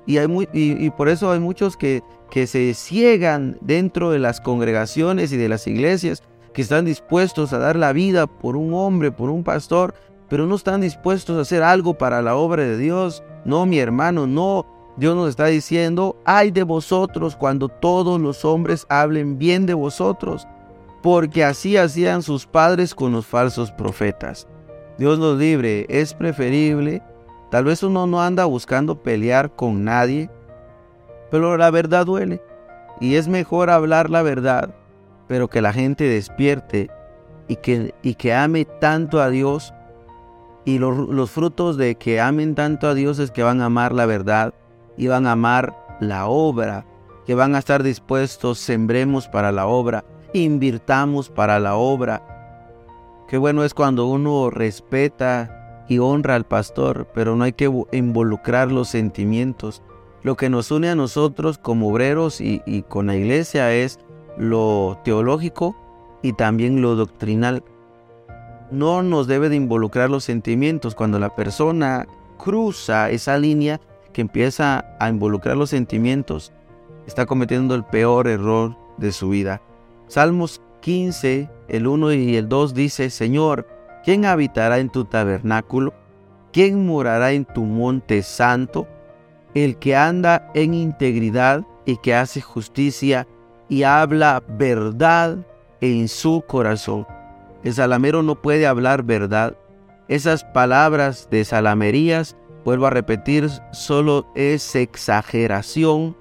Y, 0.05 0.17
hay 0.17 0.27
y, 0.51 0.89
por 0.89 1.07
eso 1.07 1.31
hay 1.31 1.39
muchos 1.39 1.77
que, 1.77 2.03
que 2.33 2.47
se 2.47 2.73
ciegan 2.73 3.59
dentro 3.61 4.09
de 4.09 4.17
las 4.17 4.41
congregaciones 4.41 5.31
y 5.31 5.37
de 5.37 5.47
las 5.47 5.67
iglesias, 5.67 6.23
que 6.51 6.63
están 6.63 6.83
dispuestos 6.83 7.53
a 7.53 7.59
dar 7.59 7.75
la 7.75 7.93
vida 7.93 8.25
por 8.25 8.57
un 8.57 8.73
hombre, 8.73 9.11
por 9.11 9.29
un 9.29 9.43
pastor, 9.43 9.93
pero 10.29 10.47
no 10.47 10.55
están 10.55 10.81
dispuestos 10.81 11.37
a 11.37 11.41
hacer 11.41 11.61
algo 11.61 11.95
para 11.95 12.23
la 12.23 12.35
obra 12.35 12.63
de 12.63 12.75
Dios. 12.75 13.21
No, 13.45 13.67
mi 13.67 13.77
hermano, 13.77 14.25
no. 14.25 14.65
Dios 14.97 15.15
nos 15.15 15.29
está 15.29 15.45
diciendo, 15.45 16.17
ay 16.25 16.49
de 16.49 16.63
vosotros 16.63 17.35
cuando 17.35 17.69
todos 17.69 18.19
los 18.19 18.43
hombres 18.45 18.87
hablen 18.89 19.37
bien 19.37 19.67
de 19.67 19.75
vosotros, 19.75 20.47
porque 21.03 21.43
así 21.43 21.77
hacían 21.77 22.23
sus 22.23 22.47
padres 22.47 22.95
con 22.95 23.11
los 23.11 23.27
falsos 23.27 23.71
profetas. 23.71 24.47
Dios 24.97 25.19
nos 25.19 25.37
libre, 25.37 25.85
es 25.87 26.15
preferible 26.15 27.03
Tal 27.53 27.65
vez 27.65 27.83
uno 27.83 28.07
no 28.07 28.19
anda 28.19 28.45
buscando 28.45 29.03
pelear 29.03 29.55
con 29.55 29.83
nadie, 29.83 30.27
pero 31.33 31.57
la 31.57 31.71
verdad 31.71 32.05
duele. 32.05 32.43
Y 32.99 33.15
es 33.15 33.27
mejor 33.27 33.71
hablar 33.71 34.11
la 34.11 34.21
verdad, 34.21 34.75
pero 35.27 35.47
que 35.47 35.63
la 35.63 35.73
gente 35.73 36.03
despierte 36.03 36.91
y 37.47 37.55
que, 37.55 37.95
y 38.03 38.13
que 38.13 38.35
ame 38.35 38.65
tanto 38.65 39.19
a 39.19 39.31
Dios. 39.31 39.73
Y 40.63 40.77
los, 40.77 40.95
los 40.95 41.31
frutos 41.31 41.75
de 41.75 41.95
que 41.95 42.21
amen 42.21 42.53
tanto 42.53 42.87
a 42.87 42.93
Dios 42.93 43.17
es 43.17 43.31
que 43.31 43.41
van 43.41 43.61
a 43.61 43.65
amar 43.65 43.93
la 43.93 44.05
verdad 44.05 44.53
y 44.95 45.07
van 45.07 45.25
a 45.25 45.31
amar 45.31 45.75
la 45.99 46.27
obra, 46.27 46.85
que 47.25 47.33
van 47.33 47.55
a 47.55 47.57
estar 47.57 47.81
dispuestos, 47.81 48.59
sembremos 48.59 49.27
para 49.27 49.51
la 49.51 49.65
obra, 49.65 50.05
invirtamos 50.33 51.31
para 51.31 51.59
la 51.59 51.73
obra. 51.73 52.21
Qué 53.27 53.39
bueno 53.39 53.63
es 53.63 53.73
cuando 53.73 54.05
uno 54.05 54.51
respeta 54.51 55.85
y 55.89 55.97
honra 55.97 56.35
al 56.35 56.45
pastor, 56.45 57.07
pero 57.15 57.35
no 57.35 57.43
hay 57.43 57.53
que 57.53 57.71
involucrar 57.91 58.71
los 58.71 58.89
sentimientos. 58.89 59.81
Lo 60.23 60.35
que 60.35 60.49
nos 60.49 60.71
une 60.71 60.89
a 60.89 60.95
nosotros 60.95 61.57
como 61.57 61.89
obreros 61.89 62.39
y, 62.41 62.61
con 62.87 63.07
la 63.07 63.15
iglesia 63.15 63.73
es 63.73 63.99
lo 64.37 64.99
teológico 65.03 65.75
y 66.21 66.33
también 66.33 66.81
lo 66.81 66.95
doctrinal. 66.95 67.63
No 68.71 69.03
nos 69.03 69.27
debe 69.27 69.49
de 69.49 69.57
involucrar 69.57 70.09
los 70.09 70.23
sentimientos. 70.23 70.95
Cuando 70.95 71.19
la 71.19 71.35
persona 71.35 72.07
cruza 72.37 73.09
esa 73.09 73.37
línea 73.37 73.81
que 74.13 74.21
empieza 74.21 74.95
a 74.99 75.09
involucrar 75.09 75.57
los 75.57 75.69
sentimientos, 75.69 76.53
está 77.05 77.25
cometiendo 77.25 77.75
el 77.75 77.83
peor 77.83 78.27
error 78.27 78.75
de 78.97 79.11
su 79.11 79.29
vida. 79.29 79.61
Salmos 80.07 80.61
15, 80.81 81.49
el 81.67 81.87
1 81.87 82.13
y 82.13 82.35
el 82.35 82.47
2 82.47 82.73
dice, 82.73 83.09
Señor, 83.09 83.67
¿Quién 84.03 84.25
habitará 84.25 84.79
en 84.79 84.89
tu 84.89 85.05
tabernáculo? 85.05 85.93
¿Quién 86.51 86.85
morará 86.85 87.31
en 87.31 87.45
tu 87.45 87.63
monte 87.63 88.21
santo? 88.21 88.85
El 89.53 89.77
que 89.77 89.95
anda 89.95 90.49
en 90.53 90.73
integridad 90.73 91.63
y 91.85 91.97
que 91.97 92.15
hace 92.15 92.41
justicia 92.41 93.27
y 93.69 93.83
habla 93.83 94.43
verdad 94.47 95.37
en 95.81 96.07
su 96.07 96.43
corazón. 96.47 97.05
El 97.63 97.73
salamero 97.73 98.23
no 98.23 98.41
puede 98.41 98.67
hablar 98.67 99.03
verdad. 99.03 99.55
Esas 100.07 100.43
palabras 100.43 101.27
de 101.31 101.45
salamerías, 101.45 102.35
vuelvo 102.65 102.87
a 102.87 102.89
repetir, 102.89 103.49
solo 103.71 104.27
es 104.35 104.75
exageración. 104.75 106.15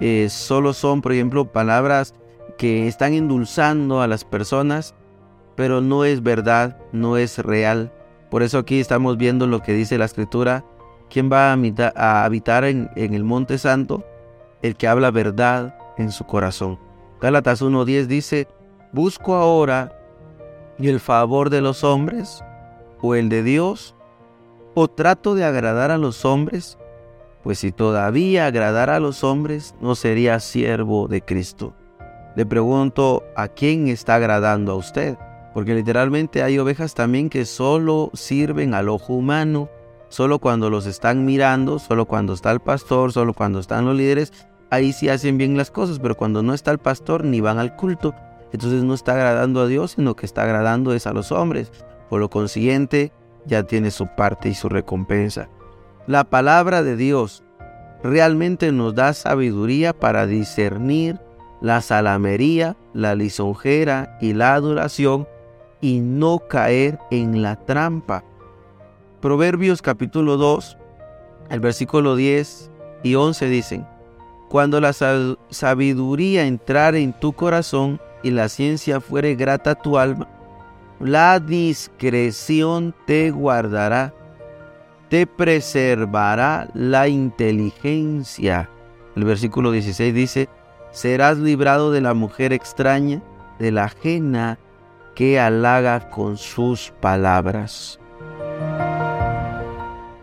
Eh, 0.00 0.28
solo 0.30 0.72
son, 0.72 1.00
por 1.00 1.12
ejemplo, 1.12 1.50
palabras 1.50 2.14
que 2.58 2.86
están 2.86 3.14
endulzando 3.14 4.02
a 4.02 4.06
las 4.06 4.24
personas 4.24 4.94
pero 5.56 5.80
no 5.80 6.04
es 6.04 6.22
verdad, 6.22 6.78
no 6.92 7.16
es 7.16 7.38
real. 7.38 7.92
Por 8.30 8.42
eso 8.42 8.58
aquí 8.58 8.80
estamos 8.80 9.16
viendo 9.16 9.46
lo 9.46 9.60
que 9.60 9.72
dice 9.72 9.98
la 9.98 10.04
escritura. 10.04 10.64
¿Quién 11.14 11.30
va 11.30 11.52
a 11.52 12.24
habitar 12.24 12.64
en, 12.64 12.90
el 12.96 13.22
monte 13.22 13.56
santo? 13.58 14.04
El 14.62 14.74
que 14.74 14.88
habla 14.88 15.12
verdad 15.12 15.78
en 15.96 16.10
su 16.10 16.24
corazón. 16.24 16.80
Gálatas 17.20 17.62
1.10 17.62 18.06
dice, 18.06 18.48
¿busco 18.92 19.36
ahora 19.36 19.96
el 20.76 20.98
favor 20.98 21.50
de 21.50 21.60
los 21.60 21.84
hombres 21.84 22.42
o 23.00 23.14
el 23.14 23.28
de 23.28 23.44
Dios? 23.44 23.94
¿O 24.74 24.88
trato 24.88 25.36
de 25.36 25.44
agradar 25.44 25.92
a 25.92 25.98
los 25.98 26.24
hombres? 26.24 26.78
Pues 27.44 27.60
si 27.60 27.70
todavía 27.70 28.46
agradara 28.46 28.96
a 28.96 29.00
los 29.00 29.22
hombres, 29.22 29.76
no 29.80 29.94
sería 29.94 30.40
siervo 30.40 31.06
de 31.06 31.22
Cristo. 31.22 31.76
Le 32.34 32.44
pregunto, 32.44 33.22
¿a 33.36 33.46
quién 33.46 33.86
está 33.86 34.16
agradando 34.16 34.72
a 34.72 34.74
usted? 34.74 35.16
Porque 35.54 35.76
literalmente 35.76 36.42
hay 36.42 36.58
ovejas 36.58 36.92
también 36.92 37.30
que 37.30 37.44
solo 37.44 38.10
sirven 38.14 38.74
al 38.74 38.88
ojo 38.88 39.12
humano, 39.12 39.68
solo 40.08 40.38
cuando 40.38 40.70
los 40.70 40.86
están 40.86 41.24
mirando, 41.24 41.78
solo 41.78 42.06
cuando 42.06 42.34
está 42.34 42.50
el 42.50 42.60
pastor, 42.60 43.12
solo 43.12 43.34
cuando 43.34 43.60
están 43.60 43.84
los 43.84 43.96
líderes, 43.96 44.32
ahí 44.70 44.92
sí 44.92 45.08
hacen 45.08 45.38
bien 45.38 45.56
las 45.56 45.70
cosas, 45.70 45.98
pero 45.98 46.16
cuando 46.16 46.42
no 46.42 46.54
está 46.54 46.70
el 46.70 46.78
pastor 46.78 47.24
ni 47.24 47.40
van 47.40 47.58
al 47.58 47.76
culto, 47.76 48.14
entonces 48.52 48.84
no 48.84 48.94
está 48.94 49.14
agradando 49.14 49.60
a 49.60 49.66
Dios, 49.66 49.92
sino 49.92 50.14
que 50.14 50.26
está 50.26 50.42
agradando 50.44 50.94
es 50.94 51.06
a 51.06 51.12
los 51.12 51.32
hombres. 51.32 51.72
Por 52.08 52.20
lo 52.20 52.30
consiguiente, 52.30 53.12
ya 53.46 53.64
tiene 53.64 53.90
su 53.90 54.06
parte 54.06 54.48
y 54.48 54.54
su 54.54 54.68
recompensa. 54.68 55.48
La 56.06 56.24
palabra 56.24 56.82
de 56.82 56.96
Dios 56.96 57.42
realmente 58.02 58.70
nos 58.70 58.94
da 58.94 59.12
sabiduría 59.12 59.92
para 59.92 60.26
discernir 60.26 61.18
la 61.60 61.80
salamería, 61.80 62.76
la 62.92 63.14
lisonjera 63.14 64.18
y 64.20 64.34
la 64.34 64.54
adoración 64.54 65.26
y 65.80 66.00
no 66.00 66.40
caer 66.48 66.98
en 67.10 67.42
la 67.42 67.56
trampa. 67.64 68.22
Proverbios 69.24 69.80
capítulo 69.80 70.36
2, 70.36 70.76
el 71.48 71.60
versículo 71.60 72.14
10 72.14 72.70
y 73.04 73.14
11 73.14 73.46
dicen, 73.46 73.86
Cuando 74.50 74.82
la 74.82 74.92
sabiduría 74.92 76.44
entrare 76.44 77.00
en 77.00 77.18
tu 77.18 77.32
corazón 77.32 78.02
y 78.22 78.32
la 78.32 78.50
ciencia 78.50 79.00
fuere 79.00 79.34
grata 79.34 79.70
a 79.70 79.74
tu 79.76 79.96
alma, 79.96 80.28
la 81.00 81.40
discreción 81.40 82.94
te 83.06 83.30
guardará, 83.30 84.12
te 85.08 85.26
preservará 85.26 86.68
la 86.74 87.08
inteligencia. 87.08 88.68
El 89.16 89.24
versículo 89.24 89.70
16 89.70 90.12
dice, 90.12 90.48
serás 90.90 91.38
librado 91.38 91.92
de 91.92 92.02
la 92.02 92.12
mujer 92.12 92.52
extraña, 92.52 93.22
de 93.58 93.72
la 93.72 93.84
ajena 93.84 94.58
que 95.14 95.40
halaga 95.40 96.10
con 96.10 96.36
sus 96.36 96.92
palabras. 97.00 97.98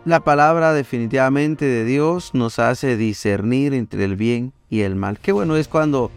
La 0.03 0.19
palabra 0.19 0.73
definitivamente 0.73 1.65
de 1.65 1.85
Dios 1.85 2.33
nos 2.33 2.57
hace 2.57 2.97
discernir 2.97 3.75
entre 3.75 4.03
el 4.03 4.15
bien 4.15 4.51
y 4.67 4.81
el 4.81 4.95
mal. 4.95 5.19
Qué 5.19 5.31
bueno 5.31 5.57
es 5.57 5.67
cuando 5.67 6.09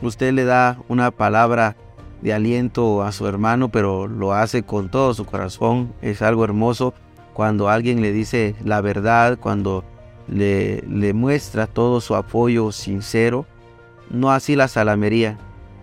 usted 0.00 0.32
le 0.32 0.44
da 0.44 0.78
una 0.86 1.10
palabra 1.10 1.74
de 2.20 2.32
aliento 2.32 3.02
a 3.02 3.10
su 3.10 3.26
hermano, 3.26 3.68
pero 3.68 4.06
lo 4.06 4.32
hace 4.32 4.62
con 4.62 4.90
todo 4.90 5.12
su 5.12 5.24
corazón. 5.24 5.92
Es 6.02 6.22
algo 6.22 6.44
hermoso 6.44 6.94
cuando 7.32 7.68
alguien 7.68 8.00
le 8.00 8.12
dice 8.12 8.54
la 8.64 8.80
verdad, 8.80 9.36
cuando 9.40 9.82
le, 10.28 11.12
muestra 11.12 11.66
todo 11.66 12.00
su 12.00 12.14
apoyo 12.14 12.70
sincero. 12.70 13.44
No 14.08 14.30
así 14.30 14.54
la 14.54 14.68
salamería, 14.68 15.36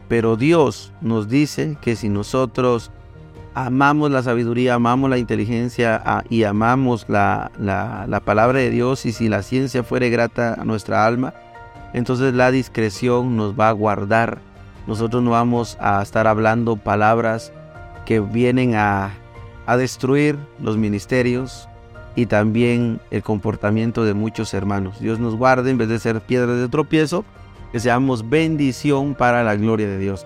pero 0.08 0.38
Dios 0.38 0.94
nos 1.02 1.28
dice 1.28 1.78
que 1.82 1.98
si 1.98 2.08
nosotros 2.08 2.90
amamos 3.66 4.12
la 4.12 4.24
sabiduría, 4.24 4.76
amamos 4.76 5.10
la 5.10 5.18
inteligencia 5.18 6.02
ah, 6.06 6.24
y 6.30 6.44
amamos 6.44 7.06
la, 7.10 7.52
palabra 8.24 8.60
de 8.60 8.70
Dios 8.70 9.06
y 9.06 9.12
si 9.12 9.30
la 9.30 9.44
ciencia 9.44 9.84
fuere 9.84 10.10
grata 10.10 10.54
a 10.54 10.66
nuestra 10.66 11.06
alma, 11.06 11.34
entonces 11.94 12.34
la 12.34 12.52
discreción 12.52 13.36
nos 13.36 13.60
va 13.60 13.70
a 13.70 13.74
guardar. 13.74 14.40
Nosotros 14.88 15.22
no 15.24 15.32
vamos 15.32 15.78
a 15.80 16.02
estar 16.02 16.28
hablando 16.28 16.78
palabras 16.78 17.52
que 18.06 18.20
vienen 18.20 18.76
a, 18.76 19.12
a 19.66 19.78
destruir 19.78 20.38
los 20.62 20.78
ministerios 20.78 21.68
y 22.16 22.26
también 22.26 23.00
el 23.12 23.24
comportamiento 23.24 24.04
de 24.04 24.14
muchos 24.14 24.54
hermanos. 24.54 25.00
Dios 25.00 25.20
nos 25.20 25.36
guarde 25.36 25.70
en 25.70 25.78
vez 25.78 25.90
de 25.90 26.00
ser 26.00 26.22
piedra 26.22 26.54
de 26.54 26.68
tropiezo 26.70 27.26
que 27.72 27.80
seamos 27.80 28.30
bendición 28.30 29.16
para 29.16 29.44
la 29.44 29.56
gloria 29.56 29.88
de 29.88 30.00
Dios. 30.00 30.26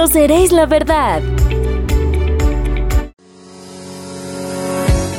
Conoceréis 0.00 0.50
la 0.50 0.64
verdad. 0.64 1.20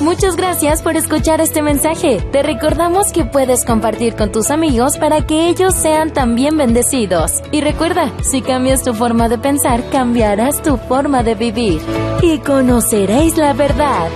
Muchas 0.01 0.35
gracias 0.35 0.81
por 0.81 0.95
escuchar 0.95 1.39
este 1.39 1.61
mensaje. 1.61 2.19
Te 2.31 2.41
recordamos 2.41 3.11
que 3.11 3.23
puedes 3.23 3.63
compartir 3.63 4.15
con 4.15 4.31
tus 4.31 4.49
amigos 4.49 4.97
para 4.97 5.27
que 5.27 5.49
ellos 5.49 5.75
sean 5.75 6.11
también 6.11 6.57
bendecidos. 6.57 7.43
Y 7.51 7.61
recuerda, 7.61 8.11
si 8.23 8.41
cambias 8.41 8.81
tu 8.83 8.95
forma 8.95 9.29
de 9.29 9.37
pensar, 9.37 9.87
cambiarás 9.91 10.63
tu 10.63 10.77
forma 10.77 11.21
de 11.21 11.35
vivir. 11.35 11.79
Y 12.23 12.39
conoceréis 12.39 13.37
la 13.37 13.53
verdad. 13.53 14.09